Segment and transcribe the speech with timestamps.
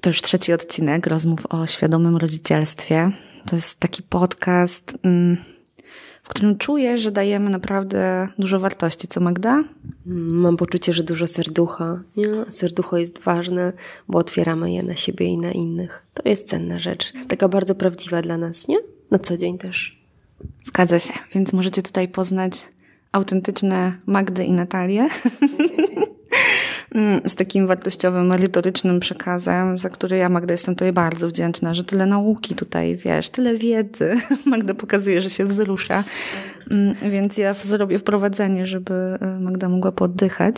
[0.00, 3.10] To już trzeci odcinek rozmów o świadomym rodzicielstwie.
[3.46, 5.36] To jest taki podcast, mm,
[6.22, 9.08] w którym czuję, że dajemy naprawdę dużo wartości.
[9.08, 9.64] Co Magda?
[10.06, 12.02] Mam poczucie, że dużo serducha.
[12.16, 12.28] Nie?
[12.48, 13.72] Serducho jest ważne,
[14.08, 16.06] bo otwieramy je na siebie i na innych.
[16.14, 17.12] To jest cenna rzecz.
[17.28, 18.76] Taka bardzo prawdziwa dla nas, nie?
[19.10, 20.00] Na co dzień też.
[20.64, 22.68] Zgadza się, więc możecie tutaj poznać
[23.12, 25.08] autentyczne Magdy i Natalię.
[26.94, 31.84] Mm, z takim wartościowym, merytorycznym przekazem, za który ja, Magda, jestem tutaj bardzo wdzięczna, że
[31.84, 34.16] tyle nauki tutaj, wiesz, tyle wiedzy.
[34.46, 36.04] Magda pokazuje, że się wzrusza,
[36.70, 40.56] mm, więc ja zrobię wprowadzenie, żeby e, Magda mogła poddychać.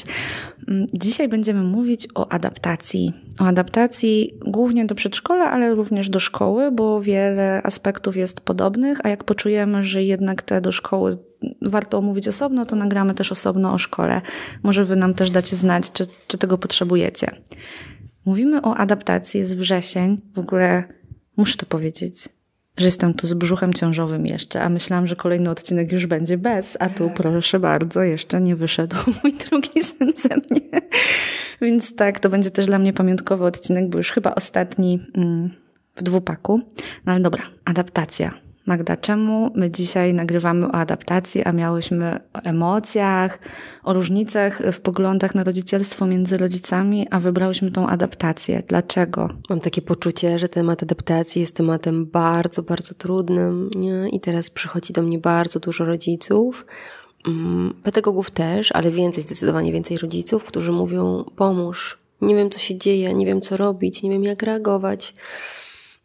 [0.68, 3.12] Mm, dzisiaj będziemy mówić o adaptacji.
[3.40, 9.08] O adaptacji głównie do przedszkola, ale również do szkoły, bo wiele aspektów jest podobnych, a
[9.08, 11.18] jak poczujemy, że jednak te do szkoły
[11.62, 14.20] warto omówić osobno, to nagramy też osobno o szkole.
[14.62, 17.30] Może wy nam też dacie znać, czy, czy tego potrzebujecie.
[18.24, 20.20] Mówimy o adaptacji, jest wrzesień.
[20.34, 20.84] W ogóle
[21.36, 22.28] muszę to powiedzieć,
[22.76, 26.76] że jestem tu z brzuchem ciążowym jeszcze, a myślałam, że kolejny odcinek już będzie bez,
[26.80, 30.80] a tu proszę bardzo, jeszcze nie wyszedł mój drugi syn ze mnie.
[31.60, 35.50] Więc tak, to będzie też dla mnie pamiątkowy odcinek, bo już chyba ostatni mm,
[35.96, 36.60] w dwupaku.
[37.06, 38.42] No ale dobra, adaptacja.
[38.66, 43.38] Magda, czemu my dzisiaj nagrywamy o adaptacji, a miałyśmy o emocjach,
[43.84, 48.62] o różnicach w poglądach na rodzicielstwo między rodzicami, a wybrałyśmy tą adaptację?
[48.68, 49.28] Dlaczego?
[49.50, 54.08] Mam takie poczucie, że temat adaptacji jest tematem bardzo, bardzo trudnym nie?
[54.08, 56.66] i teraz przychodzi do mnie bardzo dużo rodziców,
[57.28, 62.78] mm, pedagogów też, ale więcej, zdecydowanie więcej rodziców, którzy mówią pomóż, nie wiem co się
[62.78, 65.14] dzieje, nie wiem co robić, nie wiem jak reagować.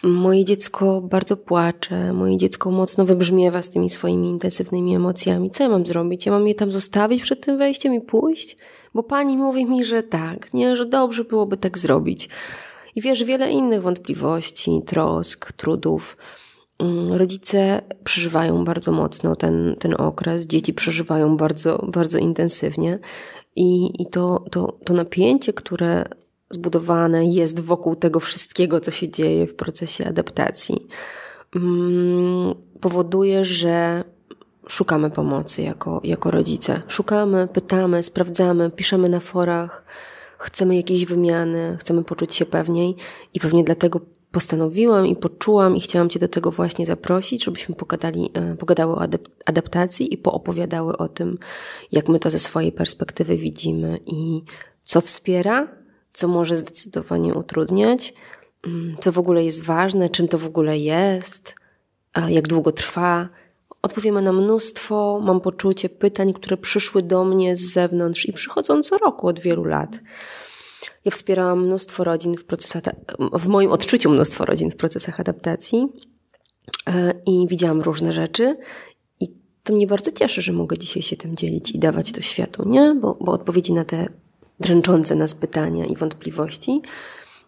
[0.04, 5.50] Moje dziecko bardzo płacze, moje dziecko mocno wybrzmiewa z tymi swoimi intensywnymi emocjami.
[5.50, 6.26] Co ja mam zrobić?
[6.26, 8.58] Ja mam je tam zostawić przed tym wejściem i pójść?
[8.94, 12.30] Bo pani mówi mi, że tak, nie, że dobrze byłoby tak zrobić.
[12.96, 16.18] I wiesz, wiele innych wątpliwości, trosk, trudów.
[16.80, 23.00] Mm, rodzice przeżywają bardzo mocno ten, ten okres, dzieci przeżywają bardzo, bardzo intensywnie.
[23.56, 26.04] I, i to, to, to napięcie, które
[26.50, 30.88] zbudowane jest wokół tego wszystkiego, co się dzieje w procesie adaptacji,
[31.56, 34.04] mm, powoduje, że
[34.68, 36.82] szukamy pomocy jako, jako rodzice.
[36.88, 39.86] Szukamy, pytamy, sprawdzamy, piszemy na forach,
[40.38, 42.96] chcemy jakiejś wymiany, chcemy poczuć się pewniej
[43.34, 48.30] i pewnie dlatego postanowiłam i poczułam i chciałam Cię do tego właśnie zaprosić, żebyśmy pogadali,
[48.34, 49.02] e, pogadały o
[49.46, 51.38] adaptacji i poopowiadały o tym,
[51.92, 54.42] jak my to ze swojej perspektywy widzimy i
[54.84, 55.68] co wspiera,
[56.18, 58.14] co może zdecydowanie utrudniać,
[58.66, 61.56] mm, co w ogóle jest ważne, czym to w ogóle jest,
[62.28, 63.30] jak długo trwa.
[63.82, 68.98] Odpowiemy na mnóstwo, mam poczucie, pytań, które przyszły do mnie z zewnątrz i przychodzą co
[68.98, 70.00] roku od wielu lat.
[71.06, 72.84] Ja wspierałam mnóstwo rodzin w procesach,
[73.34, 75.88] w moim odczuciu mnóstwo rodzin w procesach adaptacji
[76.88, 78.58] e, i widziałam różne rzeczy.
[79.20, 79.28] I
[79.64, 82.96] to mnie bardzo cieszy, że mogę dzisiaj się tym dzielić i dawać to światu, nie?
[83.02, 84.08] Bo, bo odpowiedzi na te
[84.60, 86.82] dręczące nas pytania i wątpliwości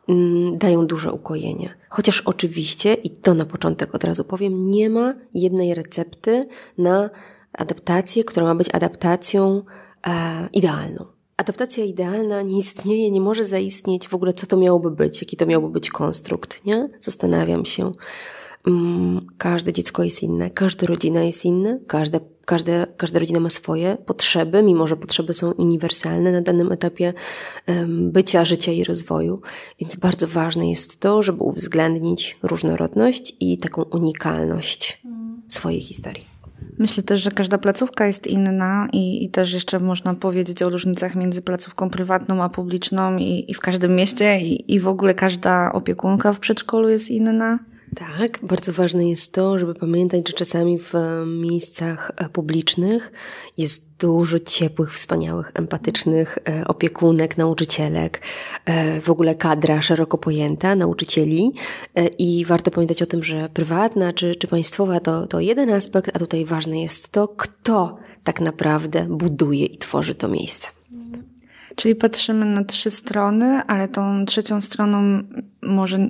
[0.10, 1.78] mm, dają duże ukojenie.
[1.90, 7.10] Chociaż oczywiście, i to na początek od razu powiem, nie ma jednej recepty na
[7.54, 9.64] adaptację, która ma być adaptacją
[10.08, 11.06] e, idealną.
[11.38, 15.46] Adaptacja idealna nie istnieje, nie może zaistnieć w ogóle, co to miałoby być, jaki to
[15.46, 16.90] miałby być konstrukt, nie?
[17.00, 17.92] Zastanawiam się.
[18.68, 22.20] Mm, każde dziecko jest inne, każda rodzina jest inna, każda,
[22.50, 27.14] każda, każda rodzina ma swoje potrzeby, mimo że potrzeby są uniwersalne na danym etapie
[27.88, 29.42] bycia, życia i rozwoju.
[29.80, 35.02] Więc bardzo ważne jest to, żeby uwzględnić różnorodność i taką unikalność
[35.48, 36.26] swojej historii.
[36.78, 41.16] Myślę też, że każda placówka jest inna i, i, też jeszcze można powiedzieć o różnicach
[41.16, 45.72] między placówką prywatną a publiczną i, i w każdym mieście i, i w ogóle każda
[45.72, 47.60] opiekunka w przedszkolu jest inna.
[47.96, 53.12] Tak, bardzo ważne jest to, żeby pamiętać, że czasami w e, miejscach e, publicznych
[53.58, 58.22] jest dużo ciepłych, wspaniałych, empatycznych e, opiekunek, nauczycielek,
[59.02, 61.52] w ogóle kadra szeroko pojęta, nauczycieli
[62.18, 66.20] i warto pamiętać o tym, że prywatna czy, czy państwowa to, to jeden aspekt, a
[66.20, 70.70] tutaj ważne jest to, kto tak naprawdę buduje i tworzy to miejsce.
[71.76, 75.24] Czyli patrzymy na trzy strony, ale tą trzecią stroną
[75.62, 76.10] może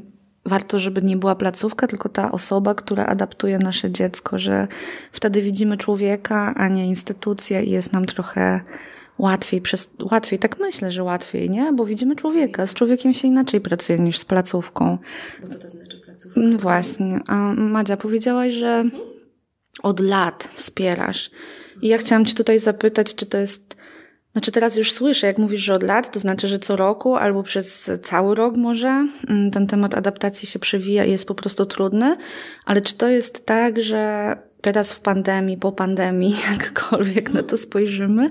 [0.50, 4.68] warto, żeby nie była placówka, tylko ta osoba, która adaptuje nasze dziecko, że
[5.12, 8.62] wtedy widzimy człowieka, a nie instytucję i jest nam trochę
[9.18, 11.74] łatwiej, przez, łatwiej, tak myślę, że łatwiej, nie?
[11.74, 14.98] Bo widzimy człowieka, z człowiekiem się inaczej pracuje niż z placówką.
[15.42, 16.40] Bo co to znaczy placówka?
[16.40, 17.20] No właśnie.
[17.28, 18.86] A Madzia, powiedziałaś, że
[19.84, 21.32] od lat wspierasz.
[21.82, 23.76] I ja chciałam Cię tutaj zapytać, czy to jest
[24.40, 27.44] Znaczy teraz już słyszę, jak mówisz, że od lat, to znaczy, że co roku albo
[27.44, 32.18] przez cały rok może mm, ten temat adaptacji się przewija i jest po prostu trudny,
[32.66, 38.30] ale czy to jest tak, że teraz w pandemii, po pandemii, jakkolwiek na to spojrzymy,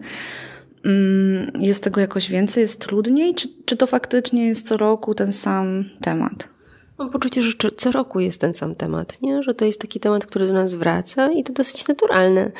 [0.84, 5.32] mm, jest tego jakoś więcej, jest trudniej, czy, czy to faktycznie jest co roku ten
[5.32, 6.49] sam temat?
[6.98, 9.42] Mam poczucie, że co roku jest ten sam temat, nie?
[9.42, 12.50] że to jest taki temat, który do nas wraca i to dosyć naturalne.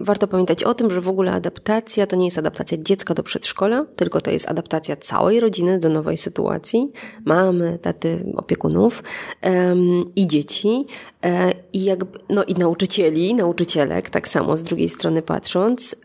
[0.00, 3.84] warto pamiętać o tym, że w ogóle adaptacja to nie jest adaptacja dziecka do przedszkola,
[3.96, 6.92] tylko to jest adaptacja całej rodziny do nowej sytuacji.
[7.24, 9.02] Mamy, taty, opiekunów
[10.16, 10.86] i dzieci
[11.24, 15.96] e, i jakby, no i nauczycieli, nauczycielek, tak samo z drugiej strony patrząc.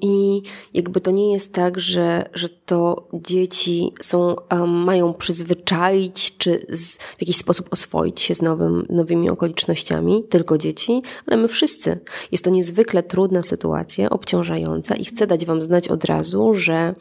[0.00, 0.42] I
[0.74, 7.36] jakby to nie jest tak, że, że to dzieci są, mają przyzwyczaić czy w jakiś
[7.36, 12.00] sposób oswoić się z nowym, nowymi okolicznościami, tylko dzieci, ale my wszyscy.
[12.32, 16.94] Jest to niezwykle trudna sytuacja, obciążająca i chcę dać Wam znać od razu, że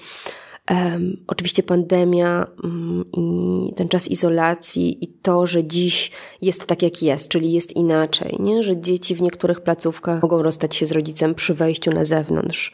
[0.71, 7.03] Um, oczywiście pandemia um, i ten czas izolacji i to, że dziś jest tak jak
[7.03, 8.63] jest, czyli jest inaczej, nie?
[8.63, 12.71] że dzieci w niektórych placówkach mogą rozstać się z rodzicem przy wejściu na zewnątrz,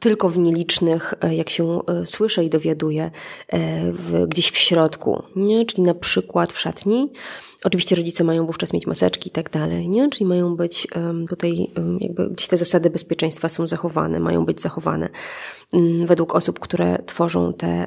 [0.00, 3.10] tylko w nielicznych, e, jak się e, słyszę i dowiaduję,
[3.48, 5.66] e, w, gdzieś w środku, nie?
[5.66, 7.12] czyli na przykład w szatni.
[7.64, 10.10] Oczywiście rodzice mają wówczas mieć maseczki i tak dalej, nie?
[10.10, 10.88] Czyli mają być
[11.28, 11.70] tutaj,
[12.00, 15.08] jakby gdzieś te zasady bezpieczeństwa są zachowane, mają być zachowane
[15.72, 17.86] mm, według osób, które tworzą te,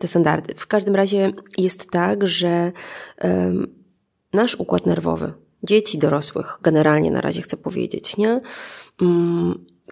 [0.00, 0.54] te standardy.
[0.54, 2.72] W każdym razie jest tak, że
[4.32, 5.32] nasz układ nerwowy,
[5.62, 8.40] dzieci, dorosłych, generalnie na razie chcę powiedzieć, nie?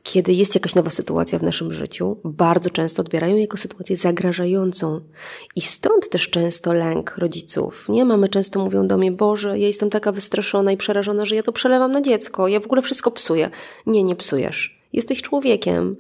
[0.06, 5.00] Kiedy jest jakaś nowa sytuacja w naszym życiu, bardzo często odbierają jako sytuację zagrażającą.
[5.56, 7.86] I stąd też często lęk rodziców.
[7.88, 11.42] Nie mamy często mówią do mnie, Boże, ja jestem taka wystraszona i przerażona, że ja
[11.42, 13.50] to przelewam na dziecko, ja w ogóle wszystko psuję.
[13.86, 14.80] Nie, nie psujesz.
[14.92, 15.96] Jesteś człowiekiem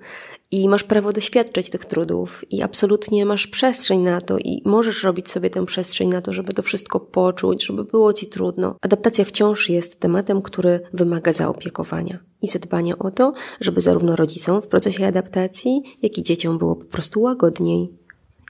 [0.54, 5.30] i masz prawo doświadczyć tych trudów i absolutnie masz przestrzeń na to i możesz robić
[5.30, 8.76] sobie tę przestrzeń na to, żeby to wszystko poczuć, żeby było ci trudno.
[8.80, 14.66] Adaptacja wciąż jest tematem, który wymaga zaopiekowania i zadbania o to, żeby zarówno rodzicom w
[14.66, 17.88] procesie adaptacji, jak i dzieciom było po prostu łagodniej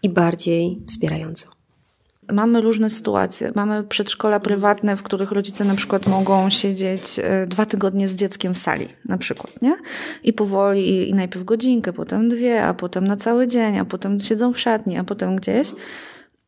[0.02, 1.53] i bardziej wspierająco.
[2.32, 3.52] Mamy różne sytuacje.
[3.54, 8.54] Mamy przedszkola prywatne, w których rodzice na przykład mogą siedzieć e, dwa tygodnie z dzieckiem
[8.54, 9.76] w sali, na przykład, nie?
[10.24, 14.52] I powoli, i najpierw godzinkę, potem dwie, a potem na cały dzień, a potem siedzą
[14.52, 15.72] w szatni, a potem gdzieś.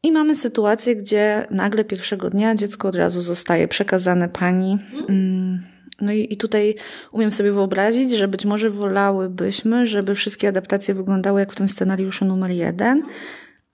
[0.02, 4.78] I mamy sytuację, gdzie nagle pierwszego dnia dziecko od razu zostaje przekazane pani.
[5.08, 5.62] Mm,
[6.00, 6.74] no i, i tutaj
[7.12, 12.24] umiem sobie wyobrazić, że być może wolałybyśmy, żeby wszystkie adaptacje wyglądały jak w tym scenariuszu
[12.24, 13.02] numer jeden,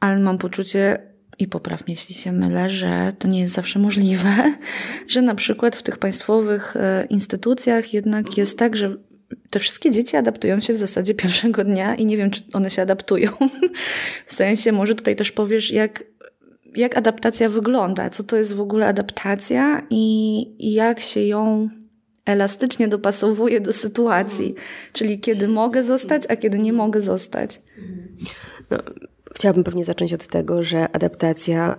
[0.00, 1.11] ale mam poczucie,
[1.42, 4.54] i popraw mnie, jeśli się mylę, że to nie jest zawsze możliwe,
[5.08, 8.96] że na przykład w tych państwowych e, instytucjach jednak jest tak, że
[9.50, 12.82] te wszystkie dzieci adaptują się w zasadzie pierwszego dnia i nie wiem, czy one się
[12.82, 13.30] adaptują.
[14.26, 16.04] W sensie, może tutaj też powiesz, jak,
[16.76, 21.68] jak adaptacja wygląda, co to jest w ogóle adaptacja i, i jak się ją
[22.24, 24.54] elastycznie dopasowuje do sytuacji,
[24.92, 27.62] czyli kiedy mogę zostać, a kiedy nie mogę zostać.
[28.70, 28.78] No,
[29.42, 31.78] Chciałabym pewnie zacząć od tego, że adaptacja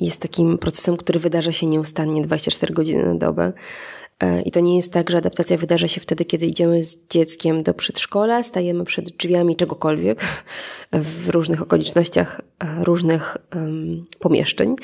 [0.00, 3.52] jest takim procesem, który wydarza się nieustannie 24 godziny na dobę.
[4.22, 7.62] E, I to nie jest tak, że adaptacja wydarza się wtedy, kiedy idziemy z dzieckiem
[7.62, 10.20] do przedszkola, stajemy przed drzwiami czegokolwiek
[10.92, 13.36] w różnych okolicznościach e, różnych
[14.18, 14.76] pomieszczeń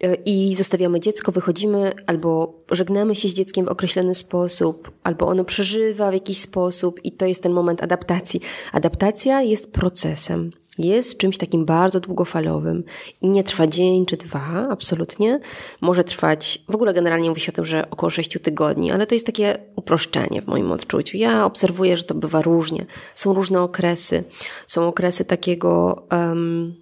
[0.00, 5.44] e, i zostawiamy dziecko, wychodzimy albo żegnamy się z dzieckiem w określony sposób, albo ono
[5.44, 8.40] przeżywa w jakiś sposób i to jest ten moment adaptacji.
[8.72, 12.84] Adaptacja jest procesem jest czymś takim bardzo długofalowym
[13.20, 15.40] i nie trwa dzień czy dwa, absolutnie.
[15.80, 19.14] Może trwać, w ogóle generalnie mówi się o tym, że około sześciu tygodni, ale to
[19.14, 21.16] jest takie uproszczenie w moim odczuciu.
[21.16, 22.86] Ja obserwuję, że to bywa różnie.
[23.14, 24.24] Są różne okresy.
[24.66, 26.74] Są okresy takiego um,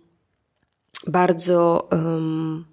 [1.06, 2.64] bardzo um,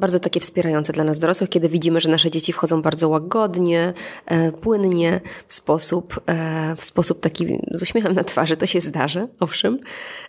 [0.00, 3.92] bardzo takie wspierające dla nas dorosłych, kiedy widzimy, że nasze dzieci wchodzą bardzo łagodnie,
[4.26, 8.56] e, płynnie, w sposób, e, w sposób taki z uśmiechem na twarzy.
[8.56, 9.78] To się zdarzy, owszem.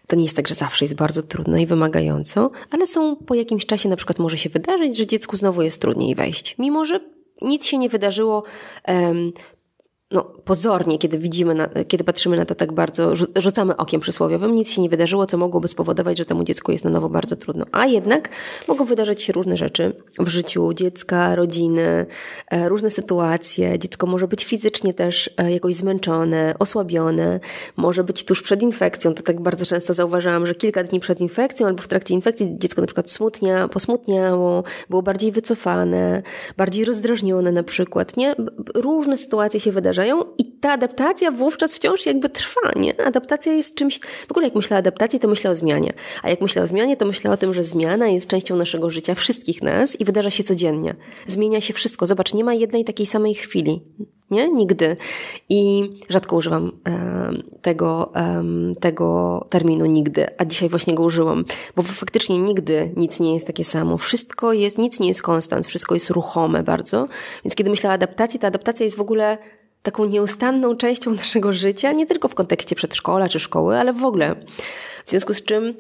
[0.08, 3.66] To nie jest tak, że zawsze jest bardzo trudno i wymagająco, ale są po jakimś
[3.66, 6.56] czasie na przykład może się wydarzyć, że dziecku znowu jest trudniej wejść.
[6.60, 7.00] Mimo, że
[7.42, 8.44] nic się nie wydarzyło
[10.12, 14.72] no, pozornie, kiedy widzimy, na, kiedy patrzymy na to tak bardzo, rzucamy okiem przysłowiowym, nic
[14.72, 17.66] się nie wydarzyło, co mogłoby spowodować, że temu dziecku jest na nowo bardzo trudno.
[17.72, 18.30] A jednak
[18.68, 22.06] mogą wydarzać się różne rzeczy w życiu dziecka, rodziny,
[22.48, 23.80] e, różne sytuacje.
[23.80, 27.40] Dziecko może być fizycznie też e, jakoś zmęczone, osłabione,
[27.78, 29.14] może być tuż przed infekcją.
[29.14, 32.82] To tak bardzo często zauważałam, że kilka dni przed infekcją albo w trakcie infekcji dziecko
[32.82, 36.24] na przykład smutnia, posmutniało, było bardziej wycofane,
[36.58, 38.36] bardziej rozdrażnione na przykład, nie?
[38.76, 40.01] Różne sytuacje się wydarzają
[40.38, 43.02] i ta adaptacja wówczas wciąż jakby trwa, nie?
[43.06, 45.94] Adaptacja jest czymś, w ogóle jak myślę o adaptacji, to myślę o zmianie.
[46.24, 49.16] A jak myślę o zmianie, to myślę o tym, że zmiana jest częścią naszego życia,
[49.16, 50.96] wszystkich nas i wydarza się codziennie.
[51.28, 52.08] Zmienia się wszystko.
[52.08, 53.82] Zobacz, nie ma jednej takiej samej chwili.
[54.32, 54.50] Nie?
[54.50, 54.98] Nigdy.
[55.50, 56.72] I rzadko używam
[57.62, 58.12] tego,
[58.80, 63.66] tego terminu nigdy, a dzisiaj właśnie go użyłam, bo faktycznie nigdy nic nie jest takie
[63.66, 63.98] samo.
[63.98, 67.08] Wszystko jest, nic nie jest konstant, wszystko jest ruchome bardzo.
[67.46, 69.38] Więc kiedy myślę o adaptacji, to adaptacja jest w ogóle
[69.84, 74.36] taką nieustanną częścią naszego życia, nie tylko w kontekście przedszkola czy szkoły, ale w ogóle.
[75.06, 75.74] W związku z czym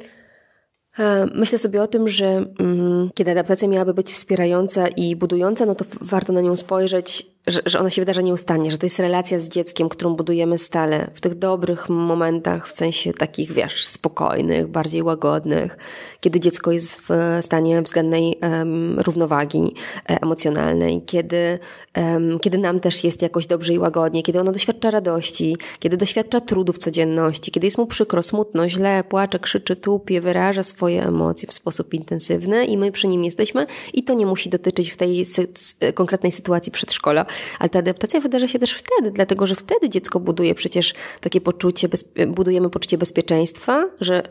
[1.00, 5.76] e, Myślę sobie o tym, że mm, kiedy adaptacja miałaby być wspierająca i budująca, no
[5.76, 9.40] to warto na nią spojrzeć że, że ona się wydarza nieustannie, że to jest relacja
[9.40, 15.04] z dzieckiem, którą budujemy stale, w tych dobrych momentach, w sensie takich, wiesz, spokojnych, bardziej
[15.04, 15.78] łagodnych,
[16.20, 19.76] kiedy dziecko jest w stanie względnej um, równowagi
[20.10, 21.60] e, emocjonalnej, kiedy,
[21.98, 26.40] um, kiedy nam też jest jakoś dobrze i łagodnie, kiedy ono doświadcza radości, kiedy doświadcza
[26.40, 31.54] trudów codzienności, kiedy jest mu przykro, smutno, źle, płacze, krzyczy, tupie, wyraża swoje emocje w
[31.54, 35.48] sposób intensywny i my przy nim jesteśmy i to nie musi dotyczyć w tej sy
[35.94, 37.26] konkretnej sytuacji przedszkola,
[37.60, 41.88] ale ta adaptacja wydarza się też wtedy, dlatego że wtedy dziecko buduje przecież takie poczucie,
[42.28, 44.24] budujemy poczucie bezpieczeństwa, że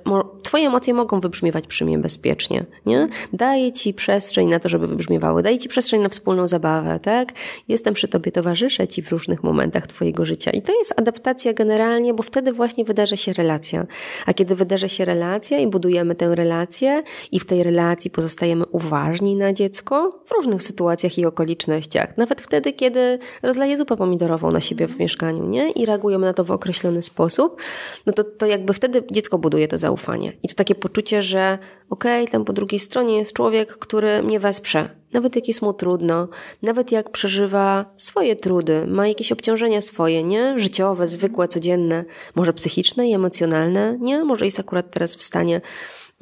[0.43, 3.09] twoje emocje mogą wybrzmiewać przy mnie bezpiecznie, nie?
[3.33, 7.33] Daję ci przestrzeń na to, żeby wybrzmiewały, daję ci przestrzeń na wspólną zabawę, tak?
[7.69, 12.15] Jestem przy tobie, towarzyszę ci w różnych momentach twojego życia i to jest adaptacja generalnie,
[12.15, 13.87] bo wtedy właśnie wydarza się relacja.
[14.27, 17.03] A kiedy wydarza się relacja i budujemy tę relację
[17.33, 22.73] i w tej relacji pozostajemy uważni na dziecko w różnych sytuacjach i okolicznościach, nawet wtedy,
[22.73, 25.71] kiedy kiedy rozleje zupę pomidorową na siebie w mieszkaniu, nie?
[25.71, 27.63] I reagujemy na to w określony sposób,
[28.07, 30.33] no to, to jakby wtedy dziecko buduje to zaufanie.
[30.43, 31.59] I to takie poczucie, że
[31.91, 34.91] okej, okay, tam po drugiej stronie jest człowiek, który mnie wesprze.
[35.13, 36.29] Nawet jak jest mu trudno,
[36.63, 40.59] nawet jak przeżywa swoje trudy, ma jakieś obciążenia swoje, nie?
[40.59, 42.05] Życiowe, zwykłe, codzienne,
[42.35, 44.25] może psychiczne i emocjonalne, nie?
[44.25, 45.61] Może jest akurat teraz w stanie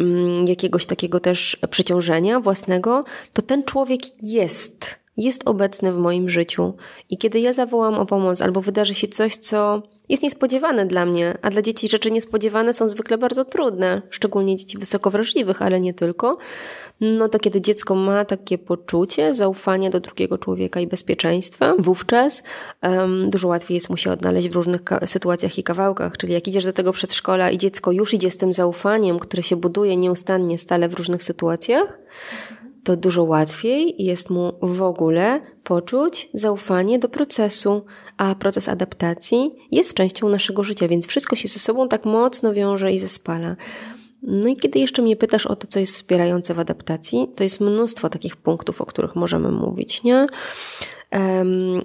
[0.01, 6.75] mm, jakiegoś takiego też przeciążenia własnego, to ten człowiek jest jest obecny w moim życiu
[7.11, 11.39] i kiedy ja zawołam o pomoc albo wydarzy się coś, co jest niespodziewane dla mnie,
[11.43, 15.95] a dla dzieci rzeczy niespodziewane są zwykle bardzo trudne, szczególnie dzieci wysoko wrażliwych, ale nie
[15.95, 16.39] tylko,
[17.01, 22.43] no to kiedy dziecko ma takie poczucie zaufania do drugiego człowieka i bezpieczeństwa, wówczas
[22.83, 26.17] um, dużo łatwiej jest mu się odnaleźć w różnych sytuacjach i kawałkach.
[26.17, 29.57] Czyli jak idziesz do tego przedszkola i dziecko już idzie z tym zaufaniem, które się
[29.57, 31.99] buduje nieustannie stale w różnych sytuacjach,
[32.85, 37.85] to dużo łatwiej jest mu w ogóle poczuć zaufanie do procesu,
[38.17, 42.93] a proces adaptacji jest częścią naszego życia, więc wszystko się ze sobą tak mocno wiąże
[42.93, 43.57] i zespala.
[44.23, 47.61] No i kiedy jeszcze mnie pytasz o to, co jest wspierające w adaptacji, to jest
[47.61, 50.27] mnóstwo takich punktów, o których możemy mówić, nie?
[51.13, 51.83] Um,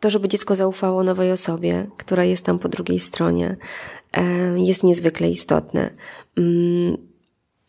[0.00, 3.56] to, żeby dziecko zaufało nowej osobie, która jest tam po drugiej stronie,
[4.16, 5.90] um, jest niezwykle istotne.
[6.36, 7.11] Um,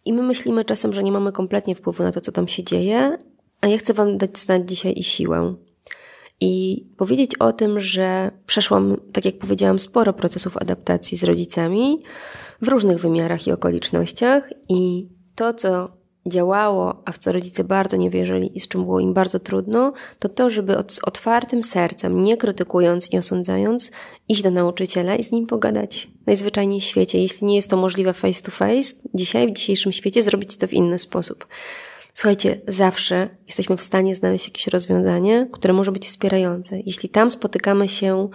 [0.06, 3.18] i my myślimy czasem, że nie mamy kompletnie wpływu na to, co tam się dzieje,
[3.62, 5.56] a ja chcę Wam dać znać dzisiaj i siłę.
[6.42, 12.04] I powiedzieć o tym, że przeszłam, tak jak powiedziałam, sporo procesów adaptacji z rodzicami
[12.62, 18.10] w różnych wymiarach i okolicznościach, i to, co działało, a w co rodzice bardzo nie
[18.10, 22.22] wierzyli i z czym było im bardzo trudno, to to, żeby od, z otwartym sercem,
[22.22, 23.92] nie krytykując, nie osądzając,
[24.30, 26.08] iść do nauczyciela i z nim pogadać.
[26.26, 27.22] Najzwyczajniej w świecie.
[27.22, 30.74] Jeśli nie jest to możliwe face to face, dzisiaj, w dzisiejszym świecie, zrobić to w
[30.74, 31.48] inny sposób.
[32.14, 36.80] Słuchajcie, zawsze jesteśmy w stanie znaleźć jakieś rozwiązanie, które może być wspierające.
[36.86, 38.30] Jeśli tam spotykamy się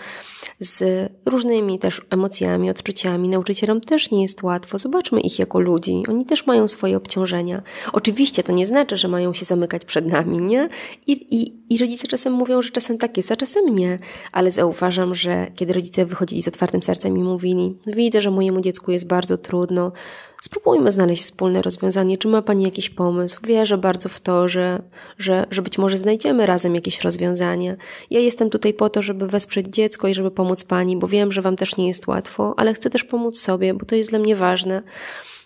[0.60, 4.78] z różnymi też emocjami, odczuciami, nauczycielom też nie jest łatwo.
[4.78, 6.02] Zobaczmy ich jako ludzi.
[6.08, 7.62] Oni też mają swoje obciążenia.
[7.92, 10.68] Oczywiście to nie znaczy, że mają się zamykać przed nami, nie?
[11.06, 13.98] I, i, i rodzice czasem mówią, że czasem tak jest, a czasem nie.
[14.32, 18.92] Ale zauważam, że kiedy rodzice wychodzili z otwartym sercem i mówili, widzę, że mojemu dziecku
[18.92, 19.92] jest bardzo trudno,
[20.42, 22.18] Spróbujmy znaleźć wspólne rozwiązanie.
[22.18, 23.38] Czy ma Pani jakiś pomysł?
[23.46, 24.82] Wierzę bardzo w to, że,
[25.18, 27.76] że, że być może znajdziemy razem jakieś rozwiązanie.
[28.10, 31.42] Ja jestem tutaj po to, żeby wesprzeć dziecko i żeby pomóc Pani, bo wiem, że
[31.42, 34.36] Wam też nie jest łatwo, ale chcę też pomóc sobie, bo to jest dla mnie
[34.36, 34.82] ważne.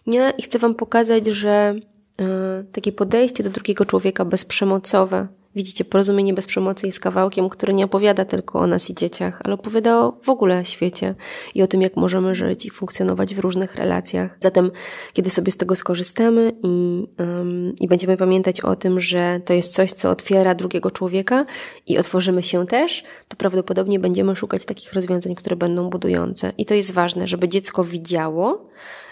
[0.07, 0.33] Nie?
[0.39, 1.75] I chcę Wam pokazać, że
[2.19, 2.27] yy,
[2.73, 8.25] takie podejście do drugiego człowieka bezprzemocowe, Widzicie, porozumienie bez przemocy jest kawałkiem, który nie opowiada
[8.25, 11.15] tylko o nas i dzieciach, ale opowiada o w ogóle świecie
[11.55, 14.37] i o tym, jak możemy żyć i funkcjonować w różnych relacjach.
[14.41, 14.71] Zatem,
[15.13, 19.75] kiedy sobie z tego skorzystamy i, um, i będziemy pamiętać o tym, że to jest
[19.75, 21.45] coś, co otwiera drugiego człowieka
[21.87, 26.53] i otworzymy się też, to prawdopodobnie będziemy szukać takich rozwiązań, które będą budujące.
[26.59, 28.69] I to jest ważne, żeby dziecko widziało,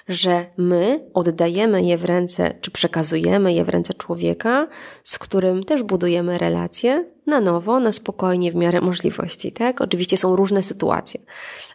[0.09, 4.69] że my oddajemy je w ręce, czy przekazujemy je w ręce człowieka,
[5.05, 9.81] z którym też budujemy relacje na nowo, na spokojnie, w miarę możliwości, tak?
[9.81, 11.21] Oczywiście są różne sytuacje,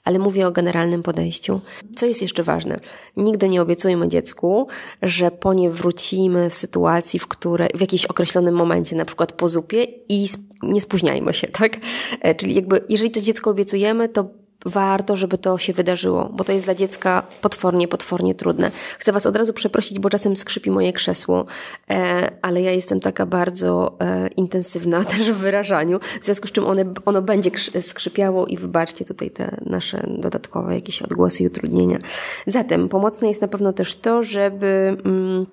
[0.04, 1.62] ale mówię o generalnym podejściu.
[1.96, 2.80] Co jest jeszcze ważne?
[3.18, 4.68] Nigdy nie obiecujemy dziecku,
[5.02, 9.50] że po nie wrócimy w sytuacji, w której, w jakimś określonym momencie, na przykład po
[9.50, 10.28] zupie i
[10.64, 11.78] nie spóźniajmy się, tak?
[12.22, 14.30] E, czyli jakby, jeżeli to dziecko obiecujemy, to
[14.66, 18.72] warto, żeby to się wydarzyło, bo to jest dla dziecka potwornie, potwornie trudne.
[18.98, 21.46] Chcę Was od razu przeprosić, bo czasem skrzypi moje krzesło,
[21.90, 26.66] e, ale ja jestem taka bardzo e, intensywna też w wyrażaniu, w związku z czym
[26.66, 32.00] one, ono będzie skrzypiało i wybaczcie tutaj te nasze dodatkowe jakieś odgłosy i utrudnienia.
[32.48, 35.46] Zatem pomocne jest na pewno też to, żeby, mm,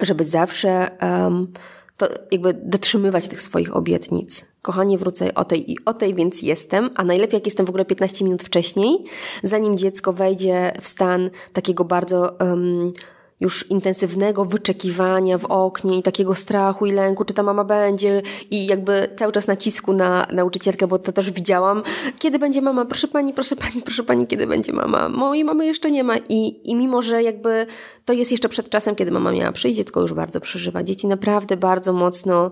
[0.00, 1.52] żeby zawsze um,
[1.98, 4.44] to jakby dotrzymywać tych swoich obietnic.
[4.62, 7.84] Kochanie, wrócę o tej i o tej, więc jestem, a najlepiej jak jestem w ogóle
[7.84, 9.04] 15 minut wcześniej,
[9.42, 12.92] zanim dziecko wejdzie w stan takiego bardzo um,
[13.40, 18.66] już intensywnego wyczekiwania w oknie i takiego strachu i lęku, czy ta mama będzie i
[18.66, 21.82] jakby cały czas nacisku na nauczycielkę, bo to też widziałam.
[22.18, 22.84] Kiedy będzie mama?
[22.84, 25.08] Proszę pani, proszę pani, proszę pani, kiedy będzie mama?
[25.08, 27.66] Mojej mamy jeszcze nie ma i, i mimo, że jakby
[28.04, 30.82] to jest jeszcze przed czasem, kiedy mama miała przyjść, dziecko już bardzo przeżywa.
[30.82, 32.50] Dzieci naprawdę bardzo mocno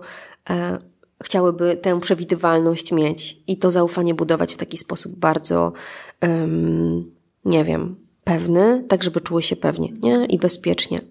[0.49, 0.77] e,
[1.23, 5.73] chciałyby tę przewidywalność mieć i to zaufanie budować w taki sposób bardzo,
[6.21, 7.11] um,
[7.45, 10.25] nie wiem, pewny, tak żeby czuły się pewnie nie?
[10.25, 11.01] i bezpiecznie.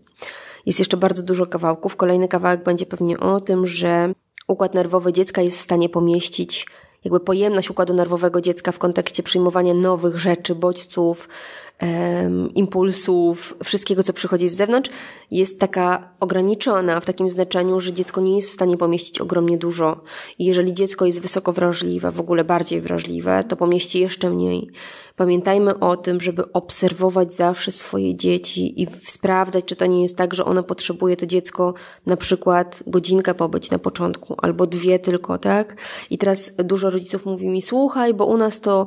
[0.67, 1.97] Jest jeszcze bardzo dużo kawałków.
[1.97, 4.13] Kolejny kawałek będzie pewnie o tym, że
[4.49, 6.67] układ nerwowy dziecka jest w stanie pomieścić
[7.05, 11.29] jakby pojemność układu nerwowego dziecka w kontekście przyjmowania nowych rzeczy, bodźców,
[12.55, 14.91] impulsów, wszystkiego, co przychodzi z zewnątrz,
[15.31, 20.01] jest taka ograniczona w takim znaczeniu, że dziecko nie jest w stanie pomieścić ogromnie dużo.
[20.39, 24.71] I jeżeli dziecko jest wysoko wrażliwe, w ogóle bardziej wrażliwe, to pomieści jeszcze mniej.
[25.17, 30.35] Pamiętajmy o tym, żeby obserwować zawsze swoje dzieci i sprawdzać, czy to nie jest tak,
[30.35, 31.75] że ono potrzebuje to dziecko
[32.07, 35.77] na przykład godzinkę pobyć na początku, albo dwie tylko, tak?
[36.11, 38.87] I teraz dużo rodziców mówi mi, słuchaj, bo u nas to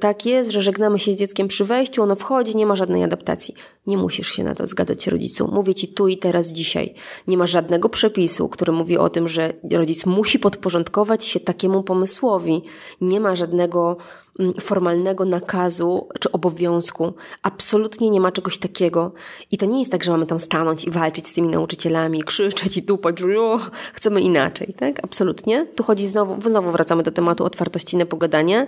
[0.00, 3.54] tak jest, że żegnamy się z dzieckiem przy wejściu, ono wchodzi, nie ma żadnej adaptacji.
[3.86, 5.48] Nie musisz się na to zgadzać rodzicu.
[5.52, 6.94] Mówię ci tu i teraz, dzisiaj.
[7.28, 12.62] Nie ma żadnego przepisu, który mówi o tym, że rodzic musi podporządkować się takiemu pomysłowi.
[13.00, 13.96] Nie ma żadnego
[14.38, 17.12] mm, formalnego nakazu czy obowiązku.
[17.42, 19.12] Absolutnie nie ma czegoś takiego.
[19.50, 22.76] I to nie jest tak, że mamy tam stanąć i walczyć z tymi nauczycielami, krzyczeć
[22.76, 23.60] i tupać, że o,
[23.94, 25.04] chcemy inaczej, tak?
[25.04, 25.66] Absolutnie.
[25.74, 28.66] Tu chodzi znowu, znowu wracamy do tematu otwartości na pogadanie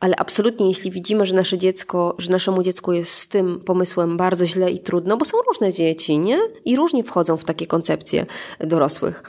[0.00, 4.46] ale absolutnie jeśli widzimy, że nasze dziecko, że naszemu dziecku jest z tym pomysłem bardzo
[4.46, 6.38] źle i trudno, bo są różne dzieci, nie?
[6.64, 8.26] I różnie wchodzą w takie koncepcje
[8.60, 9.22] dorosłych.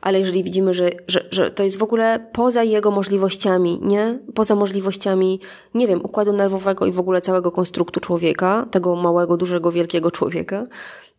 [0.00, 4.18] Ale jeżeli widzimy, że, że, że to jest w ogóle poza jego możliwościami, nie?
[4.34, 5.40] Poza możliwościami,
[5.74, 10.64] nie wiem, układu nerwowego i w ogóle całego konstruktu człowieka, tego małego, dużego, wielkiego człowieka,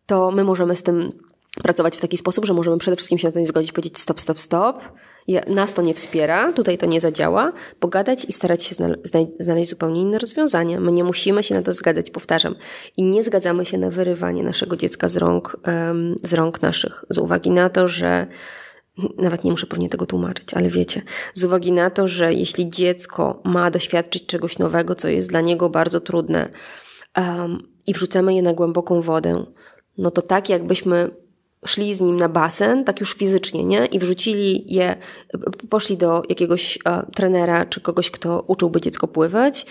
[0.06, 1.12] to my możemy z tym
[1.62, 4.20] pracować w taki sposób, że możemy przede wszystkim się na to nie zgodzić, powiedzieć stop,
[4.20, 4.82] stop, stop.
[5.46, 8.74] Nas to nie wspiera, tutaj to nie zadziała, pogadać i starać się
[9.40, 10.80] znaleźć zupełnie inne rozwiązania.
[10.80, 12.54] My nie musimy się na to zgadzać, powtarzam.
[12.96, 15.56] I nie zgadzamy się na wyrywanie naszego dziecka z rąk,
[16.22, 18.26] z rąk naszych, z uwagi na to, że
[19.18, 21.02] nawet nie muszę pewnie tego tłumaczyć, ale wiecie,
[21.34, 25.70] z uwagi na to, że jeśli dziecko ma doświadczyć czegoś nowego, co jest dla niego
[25.70, 26.48] bardzo trudne,
[27.16, 29.44] um, i wrzucamy je na głęboką wodę,
[29.98, 31.10] no to tak jakbyśmy
[31.66, 33.86] szli z nim na basen, tak już fizycznie, nie?
[33.86, 34.96] I wrzucili je,
[35.70, 39.66] poszli do jakiegoś e, trenera czy kogoś, kto uczyłby dziecko pływać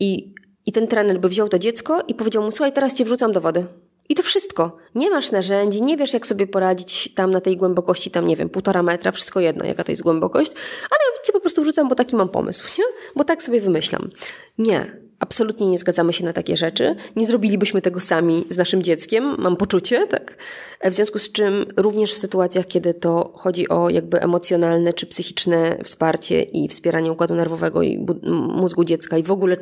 [0.00, 0.34] i,
[0.66, 3.40] i ten trener by wziął to dziecko i powiedział mu, słuchaj, teraz cię wrzucam do
[3.40, 3.66] wody.
[4.08, 4.76] I to wszystko.
[4.94, 8.48] Nie masz narzędzi, nie wiesz, jak sobie poradzić tam na tej głębokości, tam nie wiem,
[8.48, 10.50] półtora metra, wszystko jedno, jaka to jest głębokość,
[10.90, 12.84] ale ja cię po prostu wrzucam, bo taki mam pomysł, nie?
[13.16, 14.10] Bo tak sobie wymyślam.
[14.58, 16.96] Nie absolutnie nie zgadzamy się na takie rzeczy.
[17.16, 20.36] Nie zrobilibyśmy tego sami z naszym dzieckiem, mam poczucie, tak?
[20.84, 25.78] W związku z czym również w sytuacjach, kiedy to chodzi o jakby emocjonalne czy psychiczne
[25.84, 29.56] wsparcie i wspieranie układu nerwowego i mózgu dziecka i w ogóle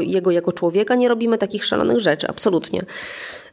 [0.00, 2.84] jego jako człowieka, nie robimy takich szalonych rzeczy, absolutnie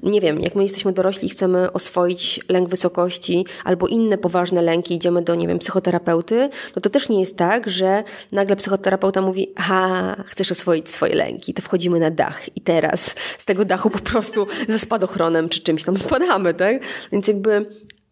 [0.03, 4.95] nie wiem, jak my jesteśmy dorośli i chcemy oswoić lęk wysokości albo inne poważne lęki,
[4.95, 9.53] idziemy do, nie wiem, psychoterapeuty, no to też nie jest tak, że nagle psychoterapeuta mówi,
[9.57, 13.99] ha, chcesz oswoić swoje lęki, to wchodzimy na dach i teraz z tego dachu po
[13.99, 16.81] prostu ze spadochronem czy czymś tam spadamy, tak?
[17.11, 17.65] Więc jakby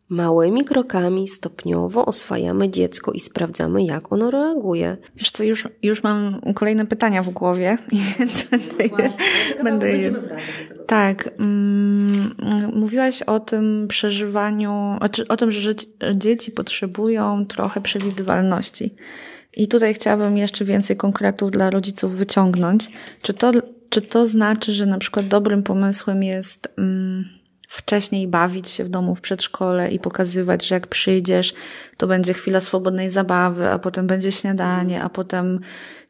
[0.09, 4.97] Małymi krokami stopniowo oswajamy dziecko i sprawdzamy, jak ono reaguje.
[5.15, 7.77] Wiesz co, już, już mam kolejne pytania w głowie,
[8.19, 8.49] więc
[8.89, 9.23] Właśnie,
[9.63, 10.13] będę je...
[10.87, 11.29] Tak.
[11.39, 12.35] Mm,
[12.75, 14.97] mówiłaś o tym przeżywaniu,
[15.29, 15.75] o tym, że
[16.15, 18.95] dzieci potrzebują trochę przewidywalności.
[19.57, 22.91] I tutaj chciałabym jeszcze więcej konkretów dla rodziców wyciągnąć.
[23.21, 23.51] Czy to
[23.89, 27.25] czy to znaczy, że na przykład dobrym pomysłem jest mm,
[27.67, 31.53] wcześniej bawić się w domu w przedszkole i pokazywać, że jak przyjdziesz,
[31.97, 35.59] to będzie chwila swobodnej zabawy, a potem będzie śniadanie, a potem,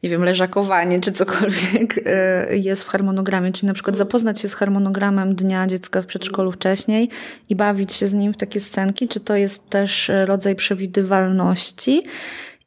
[0.02, 3.52] nie wiem, leżakowanie czy cokolwiek y, jest w harmonogramie.
[3.52, 7.10] Czyli na przykład zapoznać się z harmonogramem dnia dziecka w przedszkolu wcześniej
[7.48, 12.02] i bawić się z nim w takie scenki, czy to jest też rodzaj przewidywalności.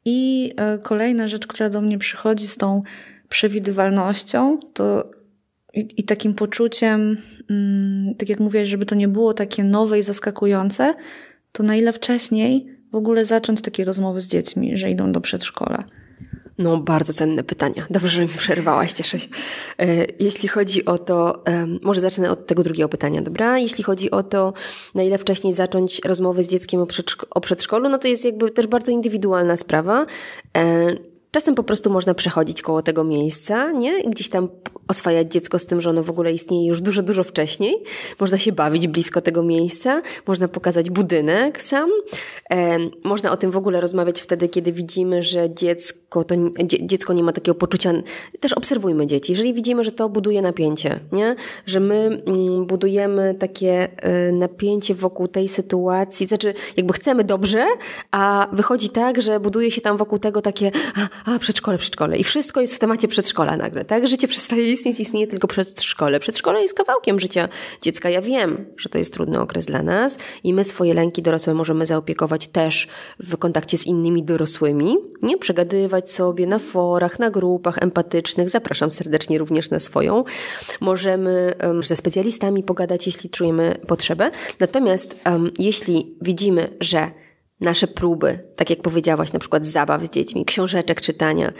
[0.04, 2.82] I y, kolejna rzecz, która do mnie przychodzi z tą
[3.28, 5.10] przewidywalnością, to
[5.74, 7.16] i, i takim poczuciem,
[8.18, 10.94] tak jak mówię, żeby to nie było takie nowe i zaskakujące,
[11.52, 15.84] to na ile wcześniej w ogóle zacząć takie rozmowy z dziećmi, że idą do przedszkola?
[16.58, 17.86] No, bardzo cenne pytania.
[17.90, 19.28] Dobrze, że mi przerwałaś, cieszę się.
[19.78, 21.44] E, jeśli chodzi o to,
[21.82, 23.58] może zacznę od tego drugiego pytania, dobra?
[23.58, 24.52] Jeśli chodzi o to,
[24.94, 26.86] na ile wcześniej zacząć rozmowę z dzieckiem
[27.30, 30.06] o przedszkolu, no to jest jakby też bardzo indywidualna sprawa.
[31.30, 34.00] Czasem po prostu można przechodzić koło tego miejsca, nie?
[34.00, 34.48] I gdzieś tam
[34.88, 37.76] oswajać dziecko z tym, że ono w ogóle istnieje już dużo, dużo wcześniej.
[38.20, 41.90] Można się bawić blisko tego miejsca, można pokazać budynek sam.
[42.50, 47.22] E, można o tym w ogóle rozmawiać wtedy, kiedy widzimy, że dziecko, to, dziecko nie
[47.22, 47.92] ma takiego poczucia.
[48.40, 49.32] Też obserwujmy dzieci.
[49.32, 51.36] Jeżeli widzimy, że to buduje napięcie, nie?
[51.66, 53.88] Że my mm, budujemy takie
[54.28, 57.66] y, napięcie wokół tej sytuacji, znaczy jakby chcemy dobrze,
[58.10, 60.70] a wychodzi tak, że buduje się tam wokół tego takie
[61.19, 62.18] a przedszkole, przedszkole.
[62.18, 64.08] I wszystko jest w temacie przedszkola nagle, tak?
[64.08, 66.20] Życie przestaje istnieć, istnieje tylko przedszkole.
[66.20, 67.48] Przedszkole jest kawałkiem życia
[67.82, 68.10] dziecka.
[68.10, 71.86] Ja wiem, że to jest trudny okres dla nas i my swoje lęki dorosłe możemy
[71.86, 75.38] zaopiekować też w kontakcie z innymi dorosłymi, nie?
[75.38, 78.48] Przegadywać sobie na forach, na grupach empatycznych.
[78.50, 80.24] Zapraszam serdecznie również na swoją.
[80.80, 84.30] Możemy um, ze specjalistami pogadać, jeśli czujemy potrzebę.
[84.60, 87.10] Natomiast um, jeśli widzimy, że
[87.60, 91.52] nasze próby, tak jak powiedziałaś, na przykład zabaw z dziećmi, książeczek czytania,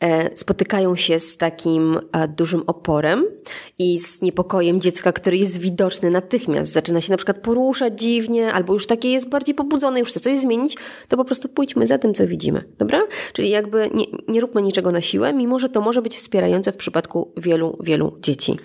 [0.00, 3.24] e, spotykają się z takim e, dużym oporem
[3.78, 6.72] i z niepokojem dziecka, który jest widoczny natychmiast.
[6.72, 10.38] Zaczyna się na przykład poruszać dziwnie, albo już takie jest bardziej pobudzone, już chce coś
[10.38, 10.76] zmienić,
[11.08, 13.02] to po prostu pójdźmy za tym, co widzimy, dobra?
[13.32, 16.76] Czyli jakby nie, nie róbmy niczego na siłę, mimo że to może być wspierające w
[16.76, 18.56] przypadku wielu, wielu dzieci.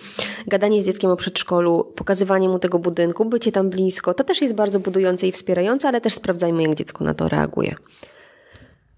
[0.47, 4.53] Gadanie z dzieckiem o przedszkolu, pokazywanie mu tego budynku, bycie tam blisko, to też jest
[4.53, 7.75] bardzo budujące i wspierające, ale też sprawdzajmy, jak dziecko na to reaguje.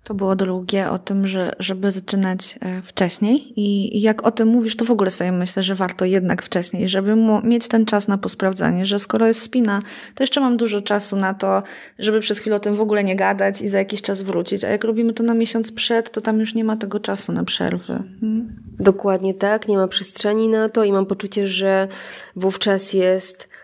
[0.04, 4.76] To było drugie o tym, że, żeby zaczynać e, wcześniej i jak o tym mówisz,
[4.76, 8.86] to w ogóle sobie myślę, że warto jednak wcześniej, żeby mieć ten czas na posprawdzanie,
[8.86, 9.80] że skoro jest spina,
[10.16, 11.64] to jeszcze mam dużo czasu na to,
[12.00, 14.64] żeby przez chwilę o tym w ogóle nie gadać i za jakiś czas wrócić.
[14.64, 17.44] A jak robimy to na miesiąc przed, to tam już nie ma tego czasu na
[17.44, 18.04] przerwy.
[18.20, 18.56] Hmm?
[18.80, 21.88] Dokładnie tak, nie ma przestrzeni na to i mam poczucie, że
[22.36, 23.55] wówczas jest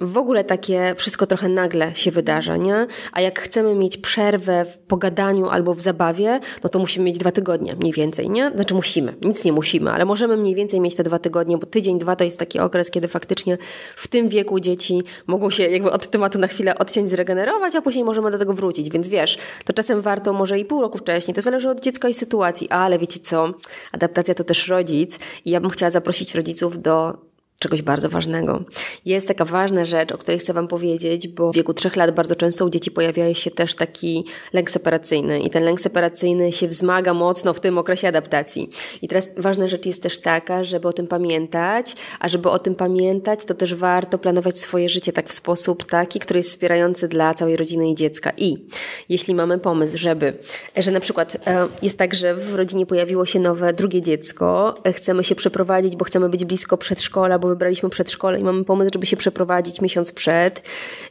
[0.00, 2.86] w ogóle takie wszystko trochę nagle się wydarza, nie?
[3.12, 7.32] A jak chcemy mieć przerwę w pogadaniu albo w zabawie, no to musimy mieć dwa
[7.32, 8.52] tygodnie mniej więcej, nie?
[8.54, 11.98] Znaczy musimy, nic nie musimy, ale możemy mniej więcej mieć te dwa tygodnie, bo tydzień,
[11.98, 13.58] dwa to jest taki okres, kiedy faktycznie
[13.96, 18.04] w tym wieku dzieci mogą się jakby od tematu na chwilę odciąć, zregenerować, a później
[18.04, 18.90] możemy do tego wrócić.
[18.90, 22.14] Więc wiesz, to czasem warto może i pół roku wcześniej, to zależy od dziecka i
[22.14, 23.54] sytuacji, ale wiecie co?
[23.92, 27.27] Adaptacja to też rodzic i ja bym chciała zaprosić rodziców do
[27.58, 28.64] czegoś bardzo ważnego.
[29.04, 32.36] Jest taka ważna rzecz, o której chcę Wam powiedzieć, bo w wieku trzech lat bardzo
[32.36, 37.14] często u dzieci pojawia się też taki lęk separacyjny i ten lęk separacyjny się wzmaga
[37.14, 38.70] mocno w tym okresie adaptacji.
[39.02, 42.74] I teraz ważna rzecz jest też taka, żeby o tym pamiętać, a żeby o tym
[42.74, 47.34] pamiętać, to też warto planować swoje życie tak w sposób taki, który jest wspierający dla
[47.34, 48.32] całej rodziny i dziecka.
[48.36, 48.66] I
[49.08, 50.38] jeśli mamy pomysł, żeby,
[50.76, 54.92] że na przykład e, jest tak, że w rodzinie pojawiło się nowe, drugie dziecko, e,
[54.92, 59.06] chcemy się przeprowadzić, bo chcemy być blisko przedszkola, bo wybraliśmy przedszkole i mamy pomysł, żeby
[59.06, 60.62] się przeprowadzić miesiąc przed